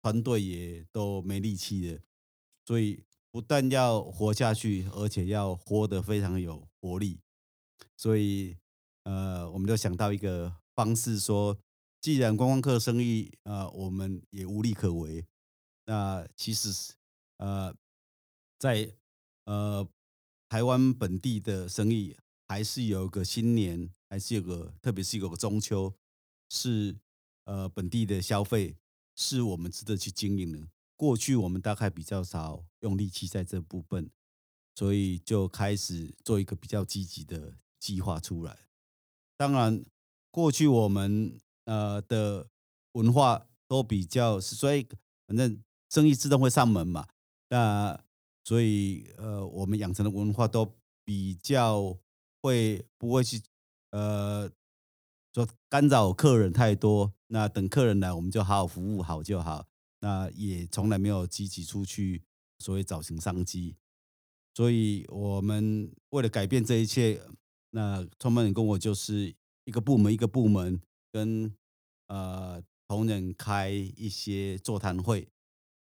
[0.00, 2.00] 团队也都没力气了，
[2.64, 3.02] 所以
[3.34, 7.18] 不但要活下去，而且要活得非常有活力，
[7.96, 8.56] 所以
[9.02, 10.54] 呃，我们就想到一个。
[10.76, 11.56] 方式说，
[12.00, 15.24] 既然观光客生意呃，我们也无力可为。
[15.86, 16.94] 那其实
[17.36, 17.72] 呃，
[18.58, 18.92] 在
[19.44, 19.88] 呃
[20.48, 22.16] 台湾本地的生意，
[22.48, 25.94] 还是有个新年，还是有个，特别是有个中秋，
[26.50, 26.96] 是
[27.44, 28.76] 呃本地的消费，
[29.14, 30.68] 是我们值得去经营的。
[30.96, 34.10] 过去我们大概比较少用力气在这部分，
[34.74, 38.58] 所以就开始做一个比较积极的计划出来。
[39.36, 39.84] 当然。
[40.34, 42.48] 过去我们呃的
[42.94, 44.84] 文化都比较，所以
[45.28, 47.06] 反正生意自动会上门嘛。
[47.50, 47.96] 那
[48.42, 51.96] 所以呃，我们养成的文化都比较
[52.42, 53.40] 会不会去
[53.92, 54.50] 呃
[55.32, 57.14] 说干扰客人太多。
[57.28, 59.68] 那等客人来，我们就好好服务好就好。
[60.04, 62.22] 那也从来没有积极出去
[62.58, 63.74] 所谓找寻商机。
[64.52, 67.22] 所以我们为了改变这一切，
[67.70, 70.78] 那创办人跟我就是一个部门一个部门
[71.10, 71.50] 跟
[72.08, 75.26] 呃同仁开一些座谈会，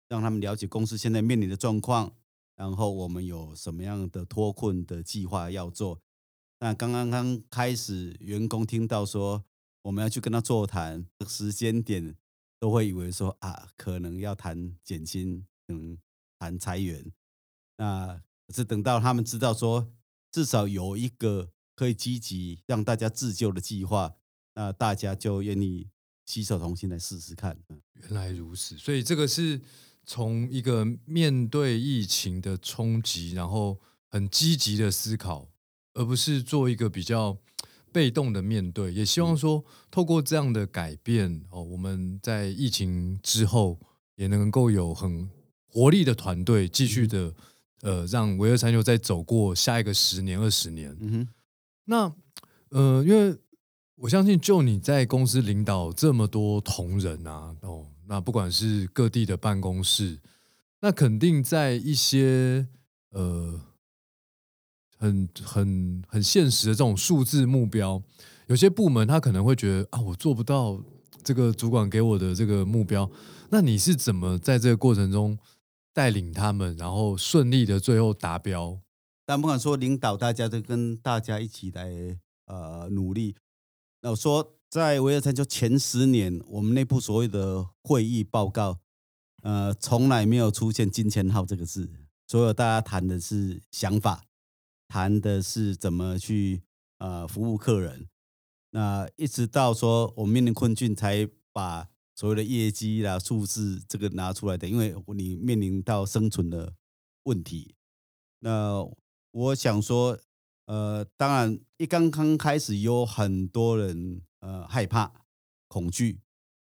[0.07, 2.15] 让他们了解公司现在面临的状况。
[2.55, 5.99] 然后我们有什么样的脱困的计划要做？
[6.62, 9.43] 那刚刚刚开始，员工听到说
[9.81, 12.15] 我们要去跟他座谈，时间点
[12.63, 15.97] 都会以为说啊，可能要谈减薪，嗯，
[16.39, 17.12] 谈裁员。
[17.76, 19.91] 那可是等到他们知道说，
[20.32, 24.15] 至少有一个可以积极让大家自救的计划，
[24.54, 25.89] 那大家就愿意
[26.26, 27.60] 携手同心来试试看。
[27.95, 29.60] 原来如此，所以这个是。
[30.06, 35.47] 从一个面对疫情的冲击，然后很积极的思考，
[35.93, 37.38] 而不是做一个比较
[37.93, 38.91] 被动的面对。
[38.91, 43.79] 也希望说，透过这样的改变哦，我们在疫情之后
[44.15, 45.29] 也能够有很
[45.67, 47.34] 活力的团队，继续的
[47.82, 50.97] 呃，让维尔三球再走过下一个十年、二十年。
[50.99, 51.27] 嗯哼，
[51.86, 52.15] 那
[52.69, 53.38] 呃，因为
[53.95, 57.88] 我相信，就你在公司领导这么多同仁啊，哦。
[58.06, 60.19] 那不管是各地的办公室，
[60.82, 62.67] 那肯定在一些
[63.12, 63.62] 呃
[65.03, 68.01] 很很很现实的这种数字目标，
[68.47, 70.81] 有些部门他可能会觉得啊，我做不到
[71.23, 73.09] 这个主管给我的这个目标。
[73.49, 75.37] 那你是怎么在这个过程中
[75.93, 78.79] 带领他们，然后顺利的最后达标？
[79.25, 83.35] 但不敢说领导大家都跟大家一起来呃努力。
[84.01, 84.55] 那我说。
[84.73, 88.79] 在维尔山就前十年，我们内部所谓的会议报告，
[89.43, 91.87] 呃，从来没有出现“金钱号”这个字。
[92.25, 94.23] 所有大家谈的是想法，
[94.93, 96.62] 谈的是怎么去
[96.99, 98.08] 呃服务客人。
[98.69, 104.69] 那一直到说我面临困境，才把所谓的业绩啦、数字这个拿出来的。
[104.69, 106.75] 因为你面临到生存的
[107.23, 107.73] 问题。
[108.41, 108.88] 那
[109.32, 110.19] 我想说，
[110.67, 114.21] 呃，当然一刚刚开始有很多人。
[114.43, 115.10] 呃，害怕、
[115.69, 116.19] 恐惧，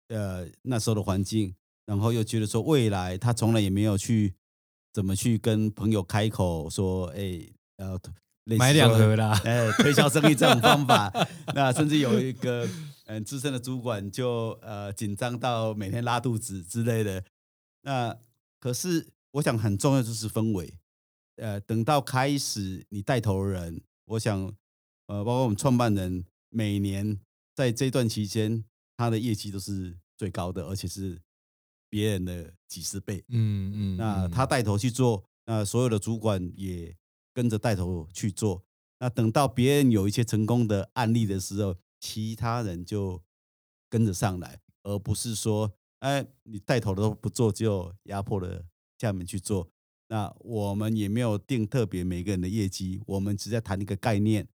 [0.10, 1.56] 呃，那时候的环境，
[1.88, 4.36] 然后又觉得说未来他从来也没有去
[4.94, 8.00] 怎么去跟朋友开口说，哎，呃，
[8.46, 11.12] 买两盒啦，哎，推销生意这种方法，
[11.56, 12.68] 那甚至有一个
[13.06, 17.24] 嗯资深的主管就呃紧张到每天拉肚子之类的。
[17.82, 18.18] 那
[18.60, 20.78] 可是我想很重要就是氛围，
[21.38, 24.40] 呃，等到开始你带头人，我想
[25.08, 27.20] 呃，包括我们创办人每年。
[27.56, 28.64] 在这段期间，
[28.98, 31.22] 他的业绩都是最高的，而且是
[31.88, 33.24] 别人的几十倍。
[33.28, 36.98] 嗯嗯，那他带头去做，那所有的主管也
[37.34, 38.63] 跟着带头去做。
[39.00, 43.22] 那等到别人有一些成功的案例的时候，其他人就
[43.89, 48.63] 跟着上来，而不是说，哎，你带头的都不做，就压迫了
[48.98, 49.67] 下面去做。
[50.08, 54.48] 那我们也没有定特别每个人的业绩，我们只在谈一个概念，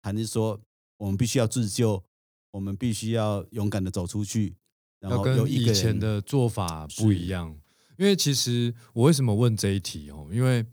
[0.00, 0.60] 谈是说
[0.96, 2.04] 我们必须要自救。
[2.52, 4.56] 我们必须要勇敢的走出去，
[4.98, 7.56] 然后跟以前的做法不一样。
[7.96, 10.28] 因为其实我为什么问这一题哦？
[10.32, 10.66] 因为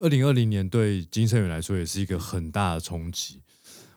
[0.00, 3.40] 二零二零年对金生远来说也是一个很大的冲击。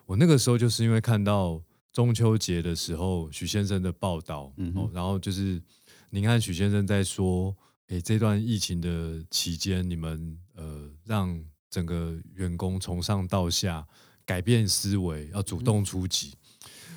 [0.05, 5.61] 我那个时候就是因为看到中秋节的时候许先生的报道，哦，然后就是
[6.11, 7.53] 您看许先生在说，
[7.87, 13.85] 哎，这段疫情的期间，你们呃让整个员工从上到下
[14.25, 16.35] 改变思维，要主动出击。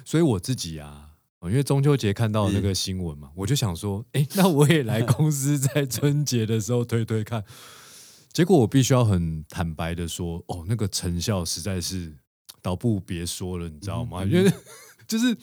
[0.04, 1.10] 所以我自己啊，
[1.42, 7.42] 因为中秋节看到那个新闻嘛，我就想说，哎，那我也来公司在春节的时候推推看。
[8.32, 12.12] 结果我必须要很坦白的说，哦，那个成效实在是
[12.62, 14.24] 倒不别说了，你知道吗？
[14.24, 14.52] 因为
[15.06, 15.36] 就是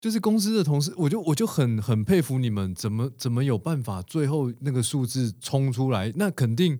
[0.00, 6.12] 就是公司的同事，我就我就很很佩服你们，怎么怎么有办法最后那个数字冲出来？
[6.16, 6.78] 那肯定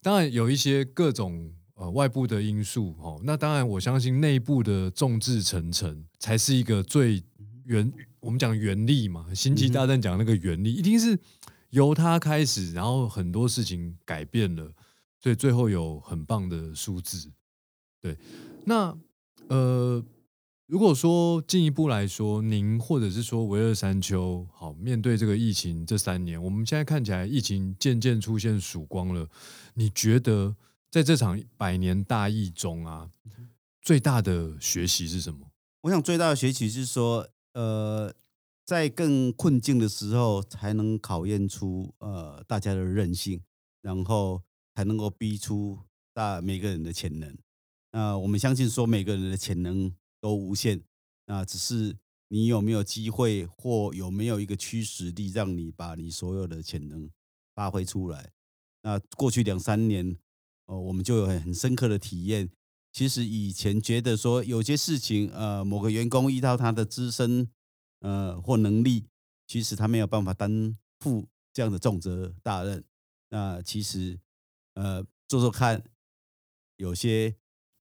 [0.00, 1.52] 当然有一些各种。
[1.76, 7.20] 呃，外部的因素哦，那当然，我相信内部的众志成城才是一个最
[7.64, 7.92] 原。
[8.20, 11.18] 我们讲原力嘛，星际大战讲那个原力，一定是
[11.74, 14.72] 由他开始，然后很多事情改变了，
[15.20, 17.30] 所以最后有很棒的数字。
[18.00, 18.16] 对，
[18.64, 18.96] 那
[19.48, 20.02] 呃，
[20.66, 29.28] 如果说进一步来说，您或者是说维二山丘，好，面对这个疫情这三年，我们现在看起来疫情渐渐出现曙光了，
[29.74, 30.56] 你觉得？
[30.94, 33.10] 在这场百年大疫中啊，
[33.82, 35.40] 最大的学习是什么？
[35.80, 38.14] 我想最大的学习是说，呃，
[38.64, 43.42] 在更困境的时候，才能考验出呃大家的韧性，
[43.82, 44.42] 然后
[44.74, 45.80] 才能够逼出
[46.12, 47.36] 大每个人的潜能。
[47.92, 50.82] 那我们相信说，每个人的潜能都无限，
[51.26, 51.96] 那只是
[52.28, 57.10] 你有没有机会，或有没有一个驱使力，让你把你所有的潜能
[57.54, 58.32] 发挥出来。
[58.82, 60.16] 那过去两三年，
[60.66, 62.50] 哦，我们就有很深刻的体验。
[62.92, 67.50] 其实以前觉得说有些事情，呃，某个员工依照他的资深，
[68.04, 69.08] 呃或能力，
[69.48, 72.84] 其实他没有办法担负这样的重责大任。
[73.30, 74.20] 那其实，
[74.74, 75.82] 呃，做做看，
[76.76, 77.34] 有些。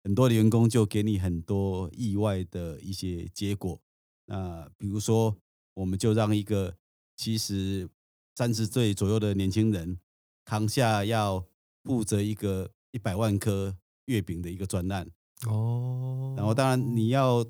[0.06, 3.82] 很多的员工就给你很多意外的一些结果。
[4.26, 5.36] 那比如说，
[5.74, 6.76] 我们就让一个
[7.16, 7.90] 其实
[8.36, 9.98] 三十岁左右的年轻人
[10.44, 11.44] 扛下要
[11.82, 15.10] 负责一个一百万颗月饼的一个专案。
[15.48, 16.34] 哦。
[16.36, 17.44] 然后当然你要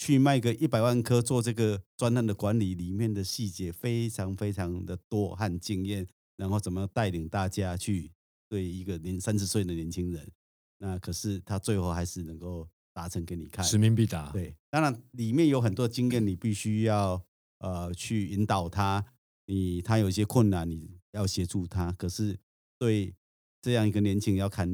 [0.00, 6.08] 去卖个一百万颗，做这个专案的管理，里面的细节非常非常的多和经验。
[6.38, 8.10] 然后怎么带领大家去
[8.48, 10.32] 对一个年三十岁的年轻人。
[10.78, 14.32] 那可是他最后还是能够达成给你看，使命必达。
[14.32, 17.22] 对，当然里面有很多经验，你必须要
[17.58, 19.04] 呃去引导他。
[19.44, 21.92] 你他有一些困难，你要协助他。
[21.92, 22.38] 可是
[22.78, 23.14] 对
[23.60, 24.66] 这样一个年轻人要扛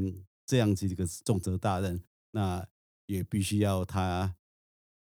[0.46, 2.00] 这样子一个重责大任，
[2.30, 2.64] 那
[3.06, 4.36] 也必须要他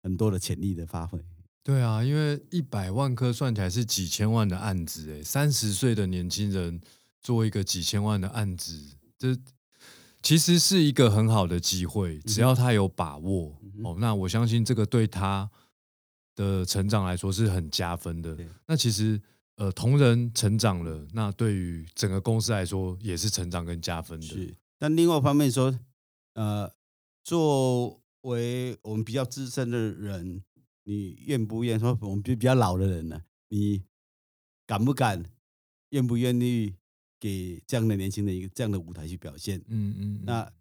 [0.04, 1.20] 很多的潜力的发挥。
[1.64, 6.80] 对啊，因为一百万颗算起来是几千万的案子，哎，三十岁的年轻人
[7.22, 9.36] 做一个几千万的案子，这。
[10.22, 15.52] 其实是一个很好的机会，只要他有把握哦，那我相信这个对他
[16.34, 18.38] 的成长来说是很加分的。
[18.66, 19.22] 那其实
[19.58, 24.26] 呃，同仁成长了，那对于整个公司来说也是成长跟加分的。
[24.26, 25.78] 是，但另外一方面说，
[26.36, 26.72] 呃，
[27.22, 30.44] 作为我们比较资深的人，
[30.84, 33.24] 你愿不愿意说我们比比较老的人呢？
[33.48, 33.84] 你
[34.68, 35.24] 敢不敢？
[35.92, 36.76] 愿不愿意？
[37.24, 40.52] 给这样的年轻人一个这样的舞台去表现，嗯嗯，那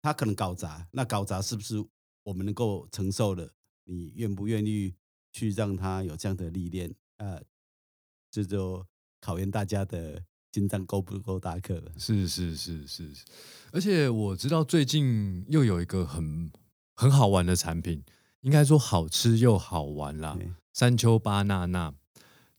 [0.00, 1.76] 他可能搞砸，那搞砸是不是
[2.22, 3.52] 我们能够承受的？
[3.84, 4.94] 你愿不愿意
[5.30, 6.94] 去让他有这样的历练？
[7.18, 7.42] 呃，
[8.30, 8.86] 这就
[9.20, 11.92] 考验大家的心脏够不够大颗。
[11.98, 13.12] 是是是是，
[13.70, 16.50] 而且我知道最近又有一个很
[17.00, 18.04] 很好玩的产品，
[18.42, 20.38] 应该说好吃又好玩啦，
[20.74, 21.94] 山丘巴娜娜。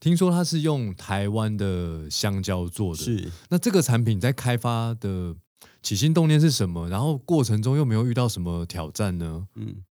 [0.00, 5.36] 听说它是用台湾的香蕉做的，是那这个产品在开发的
[5.80, 6.88] 起心动念是什么？
[6.88, 9.46] 然后过程中又没有遇到什么挑战呢？
[9.54, 9.84] 嗯，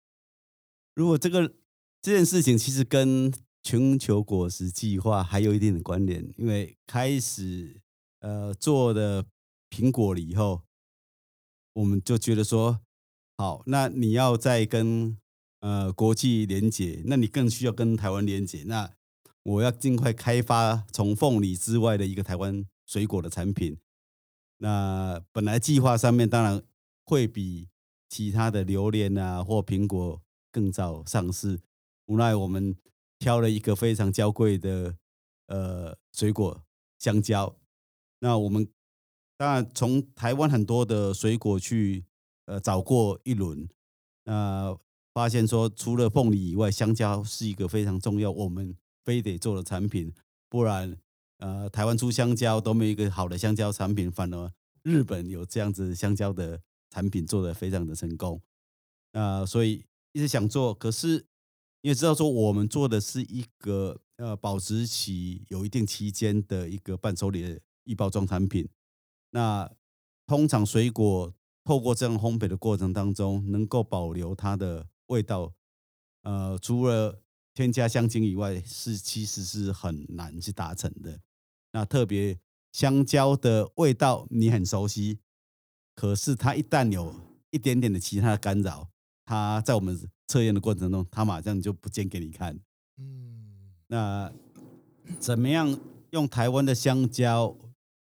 [0.96, 1.55] 如果这个
[2.03, 3.32] 这件事情其实跟
[3.62, 7.80] 全球果实计划还有一定的关联，因为开始
[8.18, 9.24] 呃做的
[9.70, 10.62] 苹果了以后，
[11.74, 12.80] 我们就觉得说，
[13.41, 15.16] 好，那你要再跟
[15.61, 18.93] 呃国际连接，那你更需要跟台湾连接，那。
[19.43, 23.78] 我要尽快开发从凤梨之外的一个台湾水果的产品。
[24.59, 26.62] 那本来计划上面当然
[27.07, 27.70] 会比
[28.11, 30.20] 其他的榴莲啊或苹果
[30.53, 31.59] 更早上市，
[32.05, 32.76] 无奈我们
[33.18, 34.95] 挑了一个非常娇贵的
[35.47, 36.62] 呃水果
[36.99, 37.57] 香蕉。
[38.18, 38.68] 那我们
[39.38, 42.05] 当然从台湾很多的水果去
[42.51, 43.68] 呃找过一轮，
[44.24, 44.76] 那
[45.14, 48.76] 发现说除了凤梨以外，香蕉是一个非常重要我们。
[49.03, 50.12] 非得做的产品，
[50.51, 50.94] 不然，
[51.38, 58.40] 呃，台湾出香蕉都没有一个好的香蕉产品，反而日本有这样子香蕉的产品做的非常的成功，
[59.12, 61.26] 啊，所以一直想做，可是
[61.80, 68.68] 你也知道说我们做的是一个呃保质期有一定期间的一个伴手礼的易包装产品，
[69.30, 69.68] 那
[70.26, 71.32] 通常水果
[71.70, 75.52] 透过这样烘焙的过程当中，能够保留它的味道，
[76.22, 77.22] 呃，除了
[77.54, 81.20] 添加香精以外，是其实是很难去达成的。
[81.70, 82.36] 那特别
[82.72, 85.20] 香蕉的味道你很熟悉，
[85.94, 87.14] 可是它一旦有
[87.50, 88.90] 一点点的其他的干扰，
[89.24, 89.96] 它在我们
[90.26, 92.58] 测验的过程中，它马上就不见给你看。
[92.96, 94.32] 嗯，那
[95.20, 95.78] 怎么样
[96.10, 97.56] 用台湾的香蕉，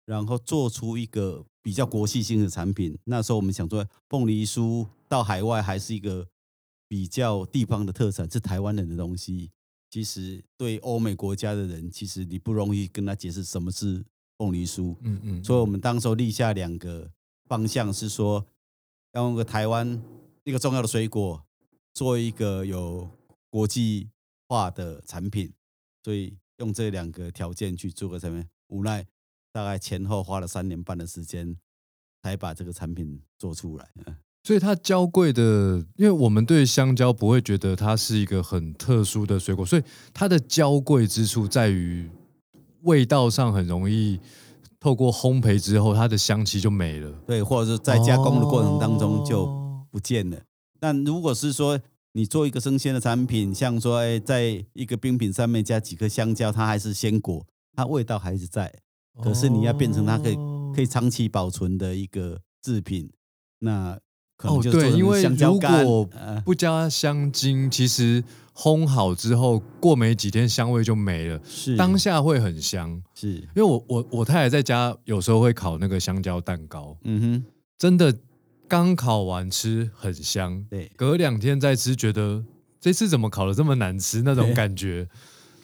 [0.04, 2.96] 然后做出一个比较国际性的产品？
[3.06, 6.28] 那时候我们想说，凤梨酥到海外还是一个。
[6.88, 9.50] 比较地方的特产是台湾人的东西，
[9.90, 14.06] 其实对欧美国家的人，其实你不容易跟他解释什么是
[14.38, 14.96] 凤梨酥。
[15.02, 17.12] 嗯嗯，所以我们当时立下两个
[17.48, 18.46] 方向，是说
[19.14, 20.00] 要用个台湾
[20.44, 21.44] 一个重要的水果，
[21.92, 23.10] 做一个有
[23.50, 24.08] 国际
[24.48, 25.52] 化的产品，
[26.04, 29.06] 所以用这两个条件去做个产品，无奈
[29.56, 31.56] 大概前后花了三年半的时间，
[32.22, 33.88] 才把这个产品做出来。
[34.44, 39.84] 所以它娇贵的，因为我们对香蕉不会觉得它是一个很特殊的水果，所以
[40.14, 42.10] 它的娇贵之处在于
[42.82, 44.20] 味道上很容易
[44.78, 47.10] 透过烘焙之后，它的香气就没了。
[47.26, 50.38] 对，或者是在加工的过程当中就哦不见了。
[50.82, 51.80] 但如果是说
[52.12, 58.82] 你做一个生鲜的产品，像说哎，在一个冰品上面加几颗香蕉，它还是鲜果，它味道还是在。
[59.24, 63.10] 可是你要变成它可以哦可以长期保存的一个制品，
[63.60, 63.98] 那
[64.36, 65.86] 可能哦，就做对，因为成香蕉如干。
[65.86, 68.22] 果呃不加香精，其实
[68.54, 73.02] 烘好之后，过没几天香味就没了，是当下会很香。
[73.14, 77.46] 是因为我我我太太在家有时候会烤那个香蕉蛋糕，嗯哼，
[77.78, 78.14] 真的
[78.68, 80.92] 刚烤完吃很香，对。
[80.98, 82.44] 隔两天再吃觉得
[82.82, 85.08] 这次怎么烤的这么难吃那种感觉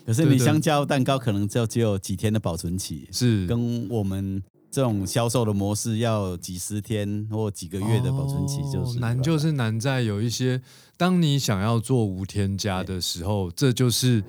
[0.06, 3.45] 可是你香蕉蛋糕可能就只有几天的保存期，是。
[3.47, 4.41] 跟我们
[4.72, 10.62] 这种销售的模式要几十天或几个月的保存期，就是哦难，就是难在有一些，
[10.97, 14.24] 当你想要做无添加的时候，这就是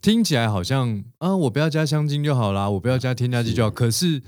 [0.00, 4.22] 听起来好像啊，我不要加香精就好啦，我不要加添加剂就好，可是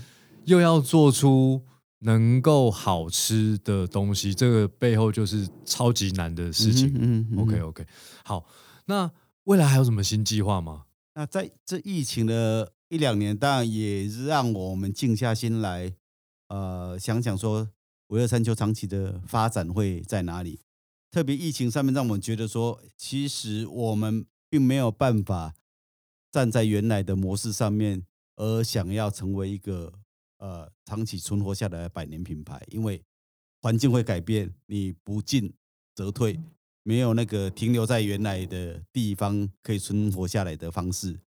[0.44, 1.62] 又要做出
[2.00, 6.92] 能够好吃的东西，这个背后就是超级难的事情。
[6.98, 7.86] 嗯嗯 OK OK，
[8.24, 8.44] 好，
[8.86, 9.10] 那
[9.44, 10.82] 未来还有什么新计划吗？
[11.20, 15.94] 那在这疫情的一两年，当然也让我们静下心来，
[16.48, 17.68] 呃，想想说
[18.06, 20.60] 维尔山丘长期的发展会在哪里。
[21.10, 25.52] 特别疫情上面，让我们觉得说，其实我们并没有办法
[26.30, 28.06] 站在原来的模式上面，
[28.36, 29.92] 而想要成为一个
[30.38, 33.04] 呃长期存活下来的百年品牌，因为
[33.60, 35.52] 环境会改变，你不进
[35.94, 36.40] 则退，
[36.90, 41.20] 没有那个停留在原来的地方可以存活下来的方式，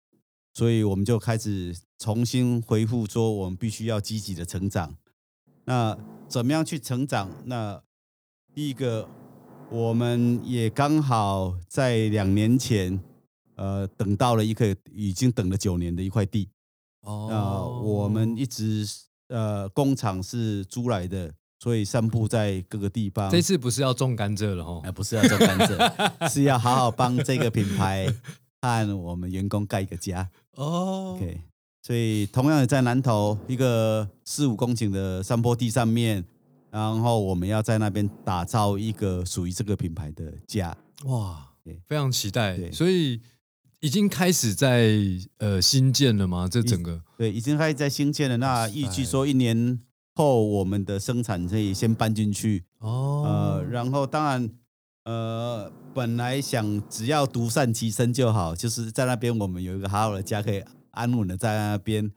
[0.54, 4.98] 所以我们就开始重新恢复，说我们必须要积极的成长。
[5.64, 5.98] 那
[6.28, 7.32] 怎么样去成长？
[7.46, 7.82] 那
[8.54, 9.08] 第一个，
[9.72, 13.02] 我们也刚好在两年前，
[13.56, 16.50] 呃，等到了一个已经等了九年的一块地。
[17.04, 18.86] 哦那我们一直
[19.30, 21.34] 呃工厂是租来的，
[21.64, 23.32] 所以散布在各个地方。
[23.32, 24.92] 这次不是要种甘蔗了哦哎，？
[24.92, 28.14] 不是要种甘蔗， 是要好好帮这个品牌
[28.62, 30.30] 和我们员工盖一个家。
[30.56, 31.40] 哦 OK，
[31.82, 36.22] 所以同样的在南投一个四五公顷的山坡地上面，
[36.70, 40.76] 然后我们要在那边打造一个属于这个品牌的家。
[41.06, 41.48] 哇，
[41.88, 42.70] 非常期待。
[42.74, 43.22] 所以
[43.80, 44.92] 已经开始在
[45.38, 46.46] 呃新建了吗？
[46.52, 48.36] 这整个对，已经开始在新建了。
[48.36, 49.80] 那预计说一年
[50.16, 52.64] 后我们的生产可以先搬进去。
[52.80, 54.50] 哦，呃，然后当然，
[55.06, 62.12] 呃，本来想只要独善其身就好，就是在那边我们有一个好好的家，可以安稳的在那边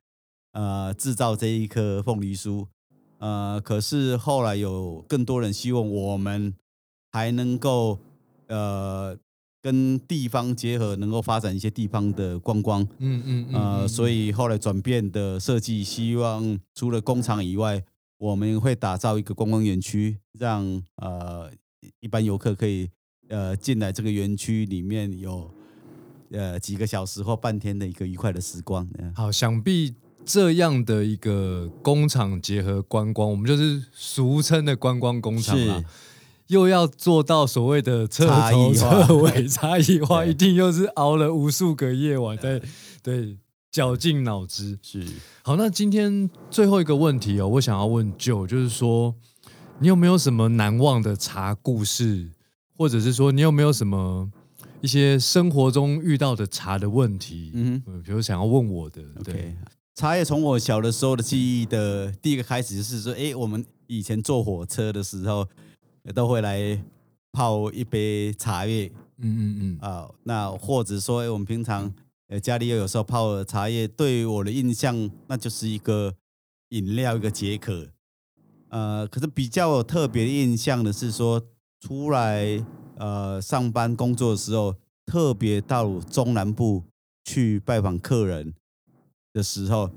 [0.52, 2.66] 呃制造这一颗凤梨酥。
[3.18, 6.54] 呃，可是后来有更多人希望我们
[7.12, 7.98] 还能够
[8.48, 9.16] 呃
[9.66, 12.86] 跟地方结合，能够发展一些地方的观光。
[12.98, 17.82] 嗯嗯嗯呃，所以以后来转变的设计，希望除了工厂以外，
[18.16, 21.50] 我们会打造一个观光园区，让呃
[21.98, 22.88] 一般游客可以
[23.28, 25.50] 呃进来这个园区里面有
[26.30, 28.88] 呃几个小时或半天的一个愉快的时光。
[28.98, 35.84] 呃好，想必这样的一个工厂结合观光，我们就是俗称的观光工厂啦是。
[36.48, 42.60] 又要做到所谓的彻差头彻尾 差异化，一定又是熬了无数个夜晚在
[43.02, 43.38] 对
[43.70, 44.78] 绞尽脑汁。
[44.82, 45.04] 是
[45.42, 49.14] 好，那今天最后一个问题哦，我想要问 Joe，就是说，
[49.80, 52.30] 你有没有什么难忘的茶故事，
[52.76, 54.30] 或者是说，你有没有什么
[54.80, 57.50] 一些生活中遇到的茶的问题？
[57.54, 59.56] 嗯嗯比如想要问我的哼对。
[59.94, 65.48] 茶叶从我小的时候的记忆的第一个开始就是说，哎，我们以前坐火车的时候，
[66.12, 66.82] 都会来
[67.32, 71.92] 泡一杯茶叶，嗯嗯嗯，啊、那或者说诶我们平常
[72.28, 76.14] 呃家里又有时候泡的茶叶，对于我的印象，那就是一个
[76.70, 77.88] 饮料，一个解渴。
[78.68, 81.42] 呃，可是比较有特别的印象的是说，
[81.80, 82.64] 出来
[82.96, 86.82] 呃上班工作的时候，特别到中南部
[87.24, 88.54] 去拜访客人
[89.32, 89.90] 的时候，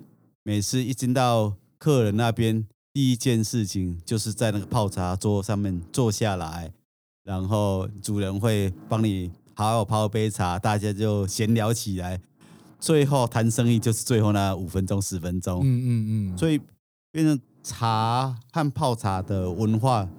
[0.43, 6.71] 每次一进到客人那边，第一件事情就是在那个泡茶桌上面坐下来，
[7.23, 12.19] 然后主人会帮你好好泡杯茶，大家就闲聊起来，
[12.79, 16.59] 最后谈生意就是最后那五分钟十分钟，嗯嗯嗯，所以
[17.11, 20.09] 变成茶和泡茶的文化，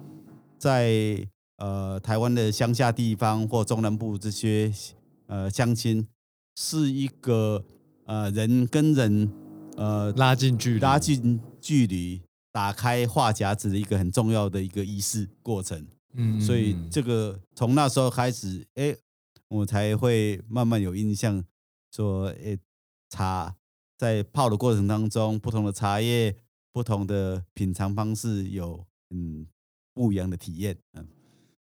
[0.57, 4.71] 在呃台湾的乡下地方或中南部这些
[5.27, 6.07] 呃乡亲，
[6.55, 7.65] 是一个
[8.05, 9.29] 呃人跟人
[9.75, 12.21] 呃拉近距离，拉近距离、
[12.51, 15.87] 打开话匣子的一个很重要的一个仪式过程。
[16.13, 18.95] 嗯，所以嗯这个从那时候开始，哎，
[19.47, 21.43] 我才会慢慢有印象，
[21.91, 22.57] 说，哎，
[23.09, 23.55] 茶
[23.97, 26.35] 在泡的过程当中，不同的茶叶、
[26.73, 29.47] 不同的品尝方式有嗯
[29.93, 30.77] 不一样的体验。
[30.93, 31.07] 嗯，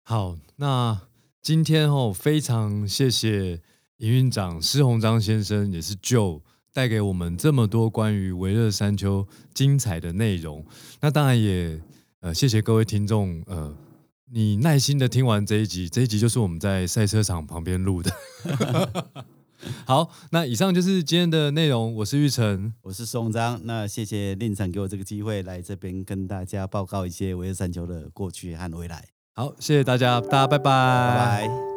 [0.02, 1.08] 好，那
[1.42, 3.60] 今天哦，非常谢谢
[3.98, 6.40] 营运长施鸿章先生，也是 Joe
[6.78, 10.64] 带给我们这么多关于维热山丘精彩的内容。
[11.00, 11.76] 那当然也
[12.20, 13.76] 呃，谢谢各位听众，呃，
[14.30, 18.12] 你耐心的听完这一集，这一集就是我们在赛车场旁边录的。
[19.86, 29.04] 好，那以上就是今天的内容，我是玉成，我是宋章，那谢谢令长给我这个机会来这边跟大家报告一些维热山丘的过去和未来。
[29.34, 31.67] 好，谢谢大家，大家拜拜，拜拜。